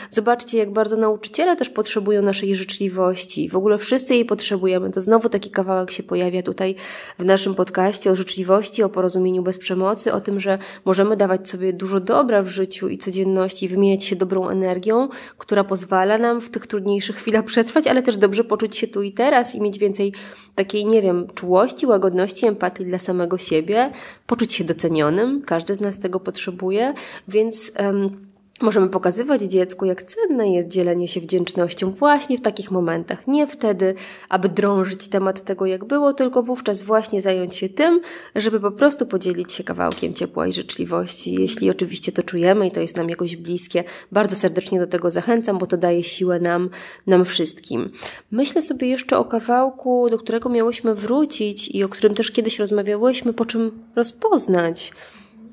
[0.09, 3.49] Zobaczcie, jak bardzo nauczyciele też potrzebują naszej życzliwości.
[3.49, 4.91] W ogóle wszyscy jej potrzebujemy.
[4.91, 6.75] To znowu taki kawałek się pojawia tutaj
[7.19, 11.73] w naszym podcaście o życzliwości, o porozumieniu bez przemocy, o tym, że możemy dawać sobie
[11.73, 16.67] dużo dobra w życiu i codzienności, wymieniać się dobrą energią, która pozwala nam w tych
[16.67, 20.13] trudniejszych chwila chwilach przetrwać, ale też dobrze poczuć się tu i teraz i mieć więcej
[20.55, 23.91] takiej, nie wiem, czułości, łagodności, empatii dla samego siebie,
[24.27, 25.41] poczuć się docenionym.
[25.41, 26.93] Każdy z nas tego potrzebuje,
[27.27, 27.71] więc.
[27.79, 28.28] Um,
[28.61, 33.27] Możemy pokazywać dziecku, jak cenne jest dzielenie się wdzięcznością właśnie w takich momentach.
[33.27, 33.95] Nie wtedy,
[34.29, 38.01] aby drążyć temat tego, jak było, tylko wówczas właśnie zająć się tym,
[38.35, 41.33] żeby po prostu podzielić się kawałkiem ciepła i życzliwości.
[41.33, 45.57] Jeśli oczywiście to czujemy i to jest nam jakoś bliskie, bardzo serdecznie do tego zachęcam,
[45.57, 46.69] bo to daje siłę nam,
[47.07, 47.89] nam wszystkim.
[48.31, 53.33] Myślę sobie jeszcze o kawałku, do którego miałyśmy wrócić i o którym też kiedyś rozmawiałyśmy,
[53.33, 54.91] po czym rozpoznać.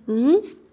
[0.09, 0.65] Mhm.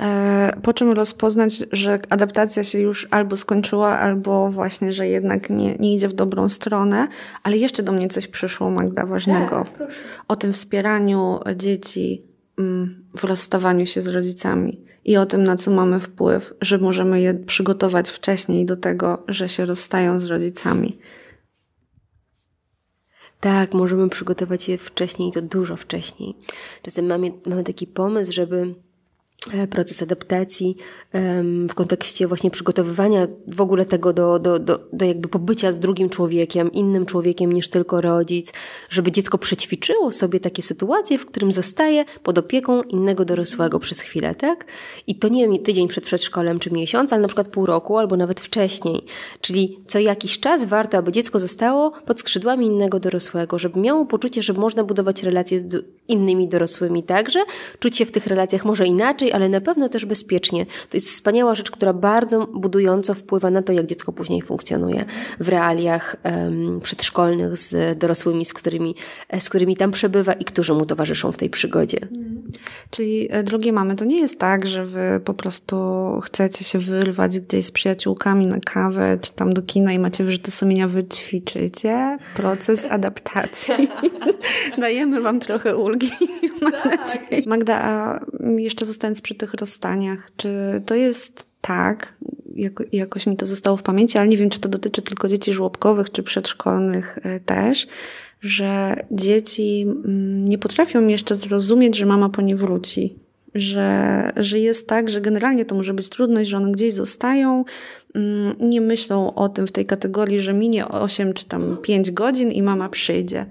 [0.00, 5.76] E, po czym rozpoznać, że adaptacja się już albo skończyła, albo właśnie, że jednak nie,
[5.76, 7.08] nie idzie w dobrą stronę.
[7.42, 9.64] Ale jeszcze do mnie coś przyszło, Magda, ważnego.
[9.78, 9.88] Tak,
[10.28, 12.22] o tym wspieraniu dzieci
[12.58, 17.20] mm, w rozstawaniu się z rodzicami i o tym, na co mamy wpływ, że możemy
[17.20, 20.98] je przygotować wcześniej do tego, że się rozstają z rodzicami.
[23.40, 26.36] Tak, możemy przygotować je wcześniej i to dużo wcześniej.
[26.82, 28.74] Czasem mamy, mamy taki pomysł, żeby
[29.70, 30.76] proces adaptacji
[31.68, 36.10] w kontekście właśnie przygotowywania w ogóle tego do, do, do, do jakby pobycia z drugim
[36.10, 38.52] człowiekiem, innym człowiekiem niż tylko rodzic,
[38.90, 44.34] żeby dziecko przećwiczyło sobie takie sytuacje, w którym zostaje pod opieką innego dorosłego przez chwilę,
[44.34, 44.64] tak?
[45.06, 48.40] I to nie tydzień przed przedszkolem czy miesiąc, ale na przykład pół roku albo nawet
[48.40, 49.04] wcześniej.
[49.40, 54.42] Czyli co jakiś czas warto, aby dziecko zostało pod skrzydłami innego dorosłego, żeby miało poczucie,
[54.42, 57.40] że można budować relacje z innymi dorosłymi także,
[57.78, 60.66] czuć się w tych relacjach może inaczej, ale na pewno też bezpiecznie.
[60.66, 65.04] To jest wspaniała rzecz, która bardzo budująco wpływa na to, jak dziecko później funkcjonuje
[65.40, 68.94] w realiach um, przedszkolnych z dorosłymi, z którymi,
[69.28, 71.98] e, z którymi tam przebywa i którzy mu towarzyszą w tej przygodzie.
[72.90, 75.76] Czyli, e, drogie mamy, to nie jest tak, że wy po prostu
[76.24, 80.50] chcecie się wyrwać gdzieś z przyjaciółkami na kawę, czy tam do kina i macie wyrzuty
[80.50, 83.88] sumienia, wy ćwiczycie proces adaptacji.
[84.78, 86.10] Dajemy wam trochę ulgi,
[86.60, 86.84] mam tak.
[86.84, 87.42] nadzieję.
[87.46, 88.20] Magda, a
[88.56, 92.14] jeszcze zostając przy tych rozstaniach, czy to jest tak,
[92.54, 95.52] jako, jakoś mi to zostało w pamięci, ale nie wiem, czy to dotyczy tylko dzieci
[95.52, 97.86] żłobkowych, czy przedszkolnych e, też,
[98.40, 103.14] że dzieci mm, nie potrafią jeszcze zrozumieć, że mama po nie wróci.
[103.54, 107.64] Że, że jest tak, że generalnie to może być trudność, że one gdzieś zostają,
[108.60, 112.62] nie myślą o tym w tej kategorii, że minie 8 czy tam 5 godzin i
[112.62, 113.46] mama przyjdzie.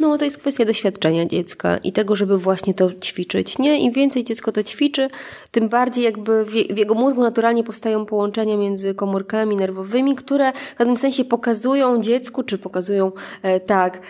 [0.00, 3.80] No, to jest kwestia doświadczenia dziecka i tego, żeby właśnie to ćwiczyć, nie?
[3.80, 5.08] Im więcej dziecko to ćwiczy,
[5.50, 10.96] tym bardziej jakby w, jego mózgu naturalnie powstają połączenia między komórkami nerwowymi, które w pewnym
[10.96, 14.00] sensie pokazują dziecku, czy pokazują e, tak,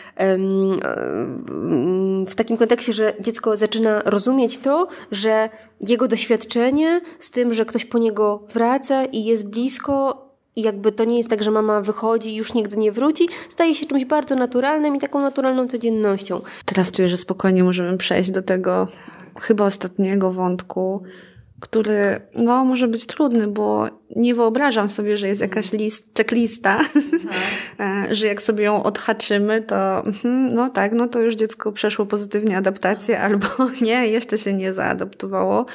[2.26, 5.48] w takim kontekście, że dziecko zaczyna rozumieć to, że
[5.80, 9.91] jego doświadczenie z tym, że ktoś po niego wraca i jest blisko,
[10.56, 13.74] i jakby to nie jest tak, że mama wychodzi i już nigdy nie wróci, staje
[13.74, 16.40] się czymś bardzo naturalnym i taką naturalną codziennością.
[16.64, 18.88] Teraz czuję, że spokojnie możemy przejść do tego
[19.40, 21.02] chyba ostatniego wątku,
[21.60, 28.14] który no, może być trudny, bo nie wyobrażam sobie, że jest jakaś list, checklista, mhm.
[28.16, 32.56] że jak sobie ją odhaczymy, to mhm, no tak, no to już dziecko przeszło pozytywnie
[32.56, 33.46] adaptację, albo
[33.82, 35.66] nie, jeszcze się nie zaadaptowało.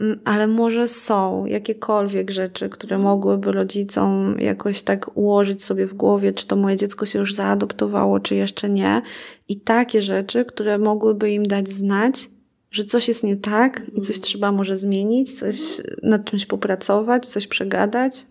[0.00, 6.32] Mm, ale może są jakiekolwiek rzeczy, które mogłyby rodzicom jakoś tak ułożyć sobie w głowie,
[6.32, 9.02] czy to moje dziecko się już zaadoptowało, czy jeszcze nie.
[9.48, 12.30] I takie rzeczy, które mogłyby im dać znać,
[12.70, 15.56] że coś jest nie tak i coś trzeba może zmienić, coś
[16.02, 18.26] nad czymś popracować, coś przegadać.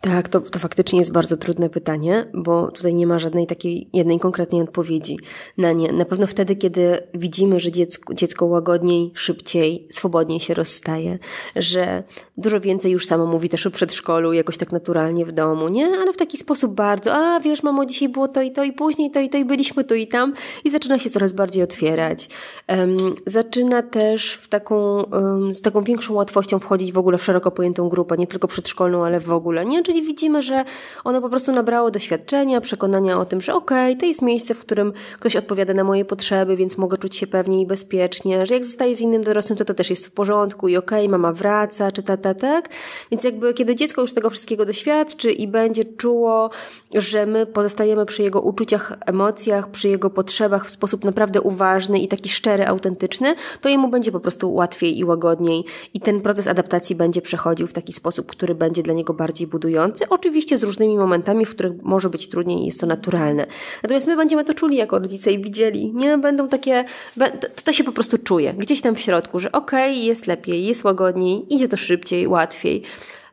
[0.00, 4.20] Tak, to, to faktycznie jest bardzo trudne pytanie, bo tutaj nie ma żadnej takiej jednej
[4.20, 5.18] konkretnej odpowiedzi
[5.56, 5.92] na nie.
[5.92, 11.18] Na pewno wtedy, kiedy widzimy, że dziecko, dziecko łagodniej, szybciej, swobodniej się rozstaje,
[11.56, 12.02] że
[12.36, 15.86] dużo więcej już samo mówi też o przedszkolu, jakoś tak naturalnie w domu, nie?
[15.86, 19.10] Ale w taki sposób bardzo, a wiesz, mamo, dzisiaj było to i to i później
[19.10, 20.32] to i to i byliśmy tu i tam
[20.64, 22.28] i zaczyna się coraz bardziej otwierać.
[22.68, 22.96] Um,
[23.26, 27.88] zaczyna też w taką, um, z taką większą łatwością wchodzić w ogóle w szeroko pojętą
[27.88, 29.87] grupę, nie tylko przedszkolną, ale w ogóle, nie?
[29.88, 30.64] Czyli widzimy, że
[31.04, 34.60] ono po prostu nabrało doświadczenia, przekonania o tym, że okej, okay, to jest miejsce, w
[34.60, 38.64] którym ktoś odpowiada na moje potrzeby, więc mogę czuć się pewnie i bezpiecznie, że jak
[38.64, 41.92] zostaję z innym dorosłym, to to też jest w porządku i okej, okay, mama wraca,
[41.92, 42.68] czy ta, ta, tak.
[43.10, 46.50] Więc jakby kiedy dziecko już tego wszystkiego doświadczy i będzie czuło,
[46.94, 52.08] że my pozostajemy przy jego uczuciach, emocjach, przy jego potrzebach w sposób naprawdę uważny i
[52.08, 55.64] taki szczery, autentyczny, to jemu będzie po prostu łatwiej i łagodniej.
[55.94, 59.77] I ten proces adaptacji będzie przechodził w taki sposób, który będzie dla niego bardziej budujący
[60.08, 63.46] oczywiście z różnymi momentami, w których może być trudniej i jest to naturalne.
[63.82, 66.18] Natomiast my będziemy to czuli jako rodzice i widzieli, nie?
[66.18, 66.84] Będą takie,
[67.18, 70.64] to, to się po prostu czuje, gdzieś tam w środku, że okej, okay, jest lepiej,
[70.64, 72.82] jest łagodniej, idzie to szybciej, łatwiej.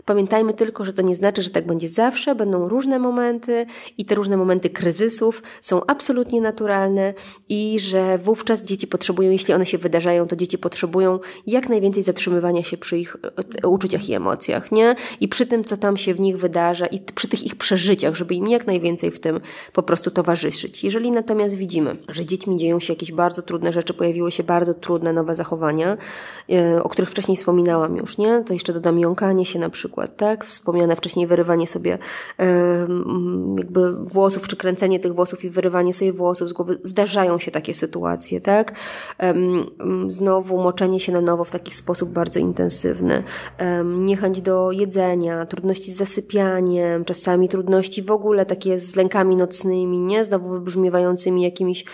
[0.06, 3.66] Pamiętajmy tylko, że to nie znaczy, że tak będzie zawsze, będą różne momenty
[3.98, 7.14] i te różne momenty kryzysów są absolutnie naturalne
[7.50, 12.64] i że wówczas dzieci potrzebują, jeśli one się wydarzają, to dzieci potrzebują jak najwięcej zatrzymywania
[12.64, 13.18] się przy ich
[13.64, 14.96] e, uczuciach i emocjach, nie?
[15.20, 18.36] I przy tym, co tam się w nich wydarza i przy tych ich przeżyciach, żeby
[18.36, 19.40] im jak najwięcej w tym
[19.74, 20.84] po prostu towarzyszyć.
[20.84, 25.14] Jeżeli natomiast widzimy, że dziećmi dzieją się jakieś bardzo trudne rzeczy, pojawiły się bardzo trudne
[25.14, 25.98] nowe zachowania,
[26.50, 28.44] e, o których wcześniej wspominałam już, nie?
[28.44, 30.46] To jeszcze dodam jąkanie się na przykład, przykład, tak?
[30.46, 31.98] Wspomniane wcześniej wyrywanie sobie
[33.58, 36.80] jakby włosów, czy kręcenie tych włosów i wyrywanie sobie włosów z głowy.
[36.84, 38.76] Zdarzają się takie sytuacje, tak?
[40.08, 43.24] Znowu moczenie się na nowo w taki sposób bardzo intensywny.
[43.86, 50.26] Niechęć do jedzenia, trudności z zasypianiem, czasami trudności w ogóle takie z lękami nocnymi, nie?
[50.26, 51.86] Znowu wybrzmiewającymi jakimiś,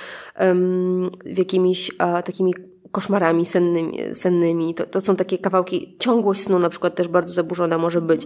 [1.25, 1.91] jakimiś
[2.25, 2.53] takimi
[2.91, 3.99] koszmarami sennymi.
[4.13, 4.73] sennymi.
[4.73, 8.21] To, to są takie kawałki, ciągłość snu na przykład też bardzo zaburzona może być.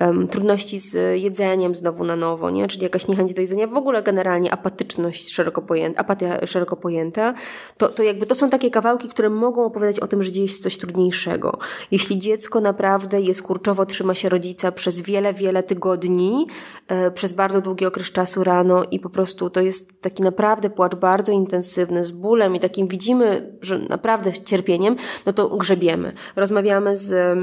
[0.00, 2.68] Um, trudności z jedzeniem znowu na nowo, nie?
[2.68, 7.34] Czyli jakaś niechęć do jedzenia, w ogóle generalnie apatyczność szeroko pojęta, apatia szeroko pojęta.
[7.76, 10.62] To, to jakby to są takie kawałki, które mogą opowiadać o tym, że dzieje się
[10.62, 11.58] coś trudniejszego.
[11.90, 16.46] Jeśli dziecko naprawdę jest kurczowo, trzyma się rodzica przez wiele, wiele tygodni,
[16.88, 20.94] e, przez bardzo długi okres czasu rano i po prostu to jest taki naprawdę płacz
[20.94, 24.96] bardzo intensywny, z bólem i takim widzimy, że naprawdę naprawdę cierpieniem,
[25.26, 26.12] no to grzebiemy.
[26.36, 27.38] Rozmawiamy z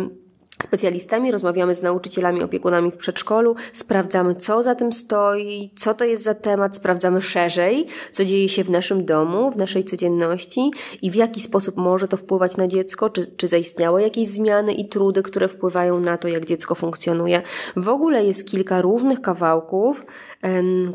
[0.64, 6.24] specjalistami, rozmawiamy z nauczycielami, opiekunami w przedszkolu, sprawdzamy, co za tym stoi, co to jest
[6.24, 11.16] za temat, sprawdzamy szerzej, co dzieje się w naszym domu, w naszej codzienności i w
[11.16, 15.48] jaki sposób może to wpływać na dziecko, czy, czy zaistniały jakieś zmiany i trudy, które
[15.48, 17.42] wpływają na to, jak dziecko funkcjonuje.
[17.76, 20.06] W ogóle jest kilka różnych kawałków,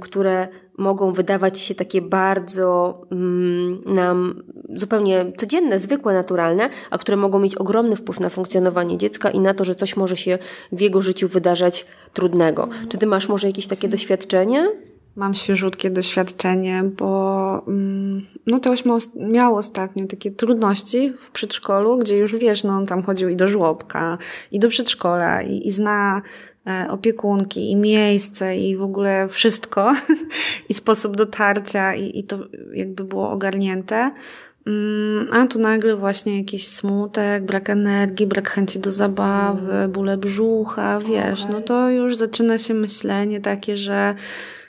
[0.01, 0.49] które
[0.81, 4.43] mogą wydawać się takie bardzo mm, nam
[4.75, 9.55] zupełnie codzienne, zwykłe, naturalne, a które mogą mieć ogromny wpływ na funkcjonowanie dziecka i na
[9.55, 10.39] to, że coś może się
[10.73, 12.69] w jego życiu wydarzać trudnego.
[12.89, 14.71] Czy ty masz może jakieś takie doświadczenie?
[15.17, 18.75] Mam świeżutkie doświadczenie, bo mm, no to
[19.17, 23.49] miał ostatnio takie trudności w przedszkolu, gdzie już wiesz, no on tam chodził i do
[23.49, 24.19] żłobka,
[24.53, 26.23] i do przedszkola, i, i zna
[26.91, 29.93] opiekunki i miejsce i w ogóle wszystko
[30.69, 32.39] i sposób dotarcia i, i to
[32.75, 34.11] jakby było ogarnięte.
[34.67, 39.93] Mm, a tu nagle właśnie jakiś smutek, brak energii, brak chęci do zabawy, mm.
[39.93, 44.15] bóle brzucha, wiesz, no to już zaczyna się myślenie takie, że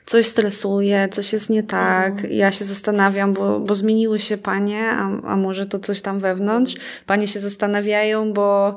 [0.06, 2.12] coś stresuje, coś jest nie tak.
[2.12, 2.34] Mhm.
[2.34, 6.76] Ja się zastanawiam, bo, bo zmieniły się panie, a, a może to coś tam wewnątrz.
[7.06, 8.76] Panie się zastanawiają, bo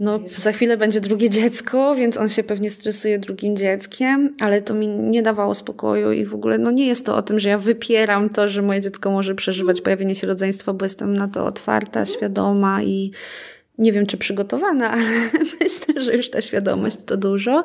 [0.00, 4.74] no, za chwilę będzie drugie dziecko, więc on się pewnie stresuje drugim dzieckiem, ale to
[4.74, 7.58] mi nie dawało spokoju i w ogóle, no nie jest to o tym, że ja
[7.58, 12.06] wypieram to, że moje dziecko może przeżywać pojawienie się rodzeństwa, bo jestem na to otwarta,
[12.06, 13.12] świadoma i
[13.78, 15.30] nie wiem, czy przygotowana, ale
[15.60, 17.64] myślę, że już ta świadomość to dużo.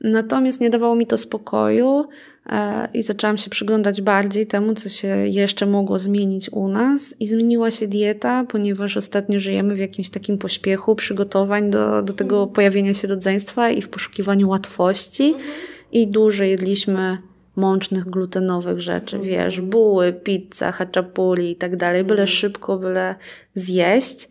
[0.00, 2.04] Natomiast nie dawało mi to spokoju.
[2.50, 7.14] E, i zaczęłam się przyglądać bardziej temu, co się jeszcze mogło zmienić u nas.
[7.20, 12.36] I zmieniła się dieta, ponieważ ostatnio żyjemy w jakimś takim pośpiechu przygotowań do, do tego
[12.36, 12.54] mhm.
[12.54, 15.24] pojawienia się rodzeństwa i w poszukiwaniu łatwości.
[15.24, 15.50] Mhm.
[15.92, 17.18] I dużo jedliśmy
[17.56, 19.34] mącznych, glutenowych rzeczy, mhm.
[19.34, 23.14] wiesz, buły, pizza, haczapuli i tak dalej, byle szybko, byle
[23.54, 24.28] zjeść.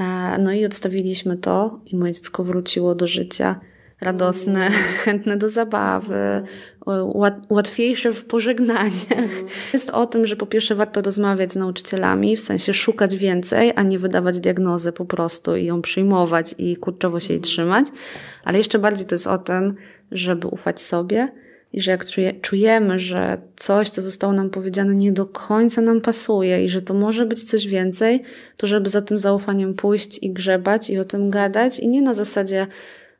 [0.00, 3.60] E, no i odstawiliśmy to i moje dziecko wróciło do życia
[4.02, 4.70] radosne,
[5.04, 6.42] chętne do zabawy,
[7.48, 8.90] łatwiejsze w pożegnanie.
[9.72, 13.82] Jest o tym, że po pierwsze warto rozmawiać z nauczycielami, w sensie szukać więcej, a
[13.82, 17.86] nie wydawać diagnozy po prostu i ją przyjmować i kurczowo się jej trzymać.
[18.44, 19.74] Ale jeszcze bardziej to jest o tym,
[20.10, 21.28] żeby ufać sobie
[21.72, 22.04] i że jak
[22.40, 26.94] czujemy, że coś, co zostało nam powiedziane, nie do końca nam pasuje i że to
[26.94, 28.22] może być coś więcej,
[28.56, 32.14] to żeby za tym zaufaniem pójść i grzebać i o tym gadać i nie na
[32.14, 32.66] zasadzie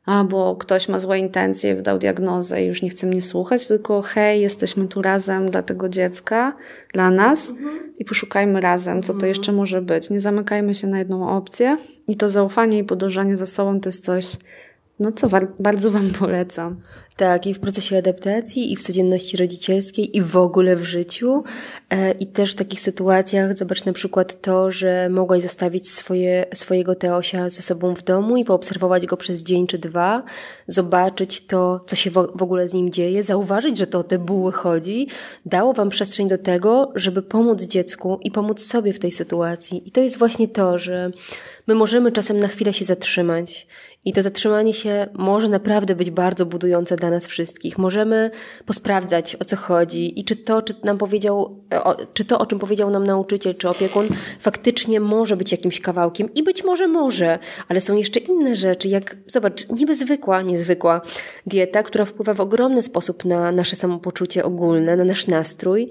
[0.05, 4.01] a bo ktoś ma złe intencje, wydał diagnozę i już nie chce mnie słuchać, tylko
[4.01, 6.53] hej, jesteśmy tu razem dla tego dziecka,
[6.93, 7.93] dla nas mhm.
[7.97, 9.29] i poszukajmy razem, co to mhm.
[9.29, 10.09] jeszcze może być.
[10.09, 11.77] Nie zamykajmy się na jedną opcję
[12.07, 14.37] i to zaufanie i podążanie za sobą to jest coś,
[14.99, 15.29] no co
[15.59, 16.81] bardzo Wam polecam.
[17.17, 21.43] Tak, i w procesie adaptacji, i w codzienności rodzicielskiej, i w ogóle w życiu.
[21.89, 26.95] E, I też w takich sytuacjach, zobacz na przykład to, że mogłaś zostawić swoje, swojego
[26.95, 30.23] Teosia ze sobą w domu i poobserwować go przez dzień czy dwa,
[30.67, 34.51] zobaczyć to, co się w ogóle z nim dzieje, zauważyć, że to o te buły
[34.51, 35.07] chodzi,
[35.45, 39.87] dało Wam przestrzeń do tego, żeby pomóc dziecku i pomóc sobie w tej sytuacji.
[39.87, 41.11] I to jest właśnie to, że
[41.67, 43.67] my możemy czasem na chwilę się zatrzymać
[44.05, 47.77] i to zatrzymanie się może naprawdę być bardzo budujące dla nas wszystkich.
[47.77, 48.31] Możemy
[48.65, 52.59] posprawdzać, o co chodzi i czy to, czy nam powiedział, o, czy to, o czym
[52.59, 54.07] powiedział nam nauczyciel, czy opiekun,
[54.39, 56.33] faktycznie może być jakimś kawałkiem.
[56.33, 61.01] I być może może, ale są jeszcze inne rzeczy, jak, zobacz, niby zwykła, niezwykła
[61.45, 65.89] dieta, która wpływa w ogromny sposób na nasze samopoczucie ogólne, na nasz nastrój.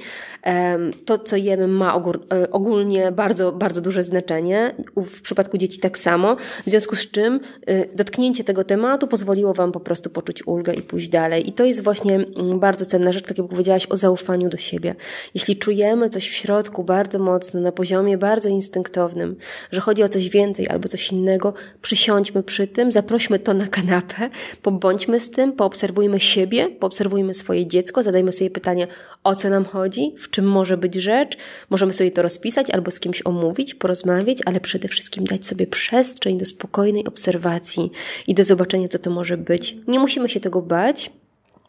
[1.04, 2.02] To, co jemy, ma
[2.32, 4.74] e, ogólnie bardzo, bardzo duże znaczenie.
[4.96, 6.36] W przypadku dzieci tak samo.
[6.36, 7.40] W związku z czym,
[7.70, 11.48] y, dotknięcie tego tematu pozwoliło Wam po prostu poczuć ulgę i pójść dalej.
[11.48, 14.94] I to jest właśnie mm, bardzo cenna rzecz, tak jak powiedziałaś, o zaufaniu do siebie.
[15.34, 19.36] Jeśli czujemy coś w środku bardzo mocno, na poziomie bardzo instynktownym,
[19.72, 24.30] że chodzi o coś więcej albo coś innego, przysiądźmy przy tym, zaprośmy to na kanapę,
[24.62, 28.86] pobądźmy z tym, poobserwujmy siebie, poobserwujmy swoje dziecko, zadajmy sobie pytanie,
[29.24, 31.36] o co nam chodzi, w czym może być rzecz,
[31.70, 36.38] możemy sobie to rozpisać albo z kimś omówić, porozmawiać, ale przede wszystkim dać sobie przestrzeń
[36.38, 37.91] do spokojnej obserwacji
[38.26, 39.76] i do zobaczenia, co to może być.
[39.88, 41.10] Nie musimy się tego bać,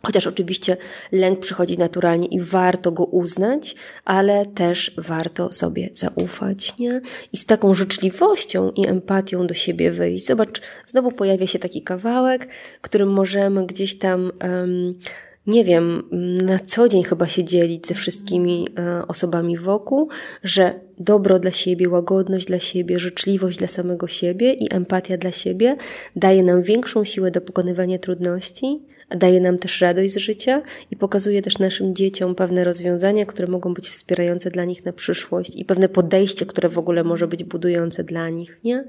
[0.06, 0.78] Chociaż oczywiście
[1.12, 7.02] lęk przychodzi naturalnie i warto go uznać, ale też warto sobie zaufać, nie?
[7.34, 10.26] I z taką życzliwością i empatią do siebie wyjść.
[10.26, 12.48] Zobacz, znowu pojawia się taki kawałek,
[12.82, 15.00] którym możemy gdzieś tam um,
[15.48, 16.04] nie wiem,
[16.42, 20.10] na co dzień chyba się dzielić ze wszystkimi e, osobami wokół,
[20.44, 25.76] że dobro dla siebie, łagodność dla siebie, życzliwość dla samego siebie i empatia dla siebie
[26.16, 31.42] daje nam większą siłę do pokonywania trudności, daje nam też radość z życia i pokazuje
[31.42, 35.90] też naszym dzieciom pewne rozwiązania, które mogą być wspierające dla nich na przyszłość i pewne
[35.90, 38.84] podejście, które w ogóle może być budujące dla nich, nie?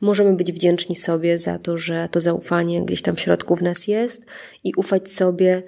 [0.00, 3.88] Możemy być wdzięczni sobie za to, że to zaufanie gdzieś tam w środku w nas
[3.88, 4.26] jest
[4.64, 5.62] i ufać sobie,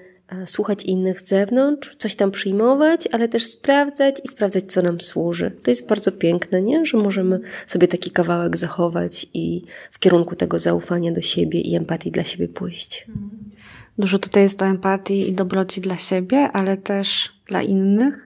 [0.45, 5.51] słuchać innych z zewnątrz, coś tam przyjmować, ale też sprawdzać i sprawdzać, co nam służy.
[5.63, 6.85] To jest bardzo piękne, nie?
[6.85, 12.11] że możemy sobie taki kawałek zachować i w kierunku tego zaufania do siebie i empatii
[12.11, 13.07] dla siebie pójść.
[13.97, 18.24] Dużo tutaj jest o empatii i dobroci dla siebie, ale też dla innych.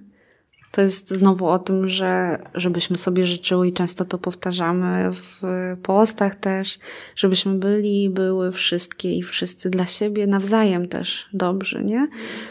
[0.72, 5.42] To jest znowu o tym, że żebyśmy sobie życzyły i często to powtarzamy w
[5.84, 6.80] postach też,
[7.16, 12.08] żebyśmy byli były wszystkie i wszyscy dla siebie nawzajem też dobrzy, nie?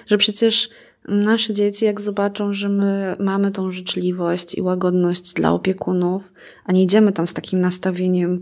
[0.06, 0.68] Że przecież
[1.08, 6.32] nasze dzieci, jak zobaczą, że my mamy tą życzliwość i łagodność dla opiekunów,
[6.64, 8.40] a nie idziemy tam z takim nastawieniem,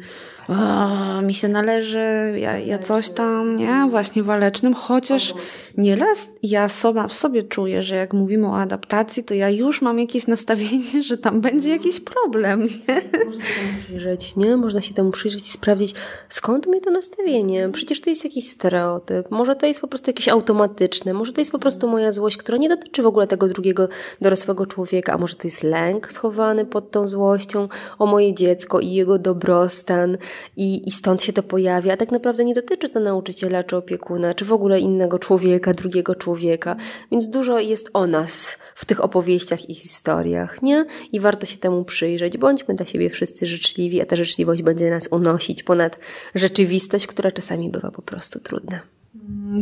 [1.22, 1.98] mi się należy,
[2.36, 5.34] ja, ja coś tam, nie, właśnie walecznym, chociaż
[5.76, 9.98] nieraz ja sobie, w sobie czuję, że jak mówimy o adaptacji, to ja już mam
[9.98, 13.00] jakieś nastawienie, że tam będzie jakiś problem, nie?
[13.24, 14.56] Można się temu przyjrzeć, nie?
[14.56, 15.94] Można się temu przyjrzeć i sprawdzić,
[16.28, 17.68] skąd mi to nastawienie?
[17.72, 21.52] Przecież to jest jakiś stereotyp, może to jest po prostu jakieś automatyczne, może to jest
[21.52, 23.88] po prostu moja złość, która nie dotyczy w ogóle tego drugiego
[24.20, 27.68] dorosłego człowieka, a może to jest lęk schowany pod tą złością
[27.98, 30.18] o moje dziecko i jego dobrostan,
[30.56, 31.92] i, i stąd się to pojawia.
[31.92, 36.14] A tak naprawdę nie dotyczy to nauczyciela czy opiekuna, czy w ogóle innego człowieka, drugiego
[36.14, 36.76] człowieka.
[37.12, 40.86] Więc dużo jest o nas w tych opowieściach i historiach, nie?
[41.12, 42.38] I warto się temu przyjrzeć.
[42.38, 45.98] Bądźmy dla siebie wszyscy życzliwi, a ta życzliwość będzie nas unosić ponad
[46.34, 48.80] rzeczywistość, która czasami bywa po prostu trudna.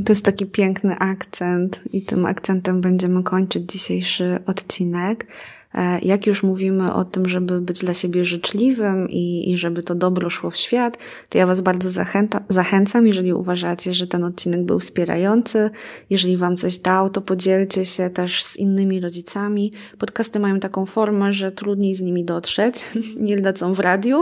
[0.05, 5.27] To jest taki piękny akcent i tym akcentem będziemy kończyć dzisiejszy odcinek.
[5.75, 9.95] E, jak już mówimy o tym, żeby być dla siebie życzliwym i, i żeby to
[9.95, 10.99] dobro szło w świat,
[11.29, 15.71] to ja Was bardzo zachęta, zachęcam, jeżeli uważacie, że ten odcinek był wspierający,
[16.11, 19.73] jeżeli Wam coś dał, to podzielcie się też z innymi rodzicami.
[19.99, 22.85] Podcasty mają taką formę, że trudniej z nimi dotrzeć,
[23.17, 24.21] nie lecą w radiu,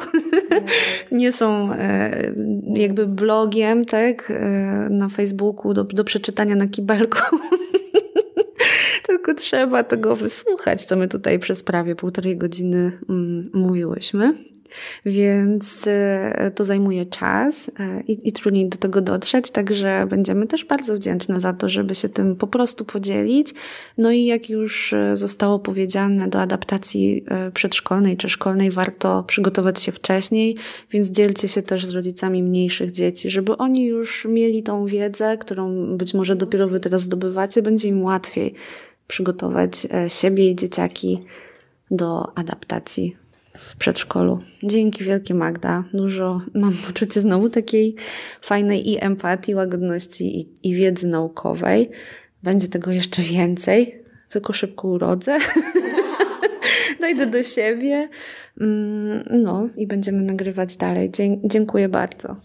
[1.12, 2.32] nie są e,
[2.74, 7.18] jakby blogiem, tak, e, na Facebooku do, do przeczytania na kibelku.
[9.07, 14.34] tylko trzeba tego wysłuchać, co my tutaj przez prawie półtorej godziny mm, mówiłyśmy.
[15.07, 20.64] Więc e, to zajmuje czas e, i, i, trudniej do tego dotrzeć, także będziemy też
[20.64, 23.55] bardzo wdzięczne za to, żeby się tym po prostu podzielić.
[23.98, 27.24] No i jak już e, zostało powiedziane, do adaptacji
[27.55, 30.57] przedszkolnej czy szkolnej warto przygotować się wcześniej,
[30.90, 35.96] więc dzielcie się też z rodzicami mniejszych dzieci, żeby oni już mieli tą wiedzę, którą
[35.96, 38.55] być może dopiero wy teraz zdobywacie, będzie im łatwiej
[39.12, 41.24] przygotować e, siebie i dzieciaki
[41.90, 43.16] do adaptacji
[43.56, 44.40] w przedszkolu.
[44.62, 45.84] Dzięki wielkie Magda.
[45.94, 47.94] Dużo mam poczucie znowu takiej
[48.42, 51.90] fajnej i empatii, łagodności i, i wiedzy naukowej.
[52.42, 55.38] Będzie tego jeszcze więcej, tylko szybko urodzę.
[57.01, 58.09] Dojdę do siebie.
[58.61, 61.11] Mm, no i będziemy nagrywać dalej.
[61.45, 62.37] Dziękuję bardzo.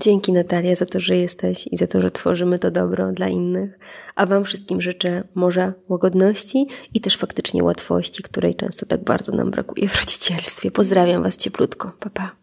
[0.00, 3.78] Dzięki Natalia za to, że jesteś i za to, że tworzymy to dobro dla innych.
[4.14, 9.50] A Wam wszystkim życzę morza łagodności i też faktycznie łatwości, której często tak bardzo nam
[9.50, 10.70] brakuje w rodzicielstwie.
[10.70, 11.92] Pozdrawiam Was cieplutko.
[12.00, 12.39] Pa, pa.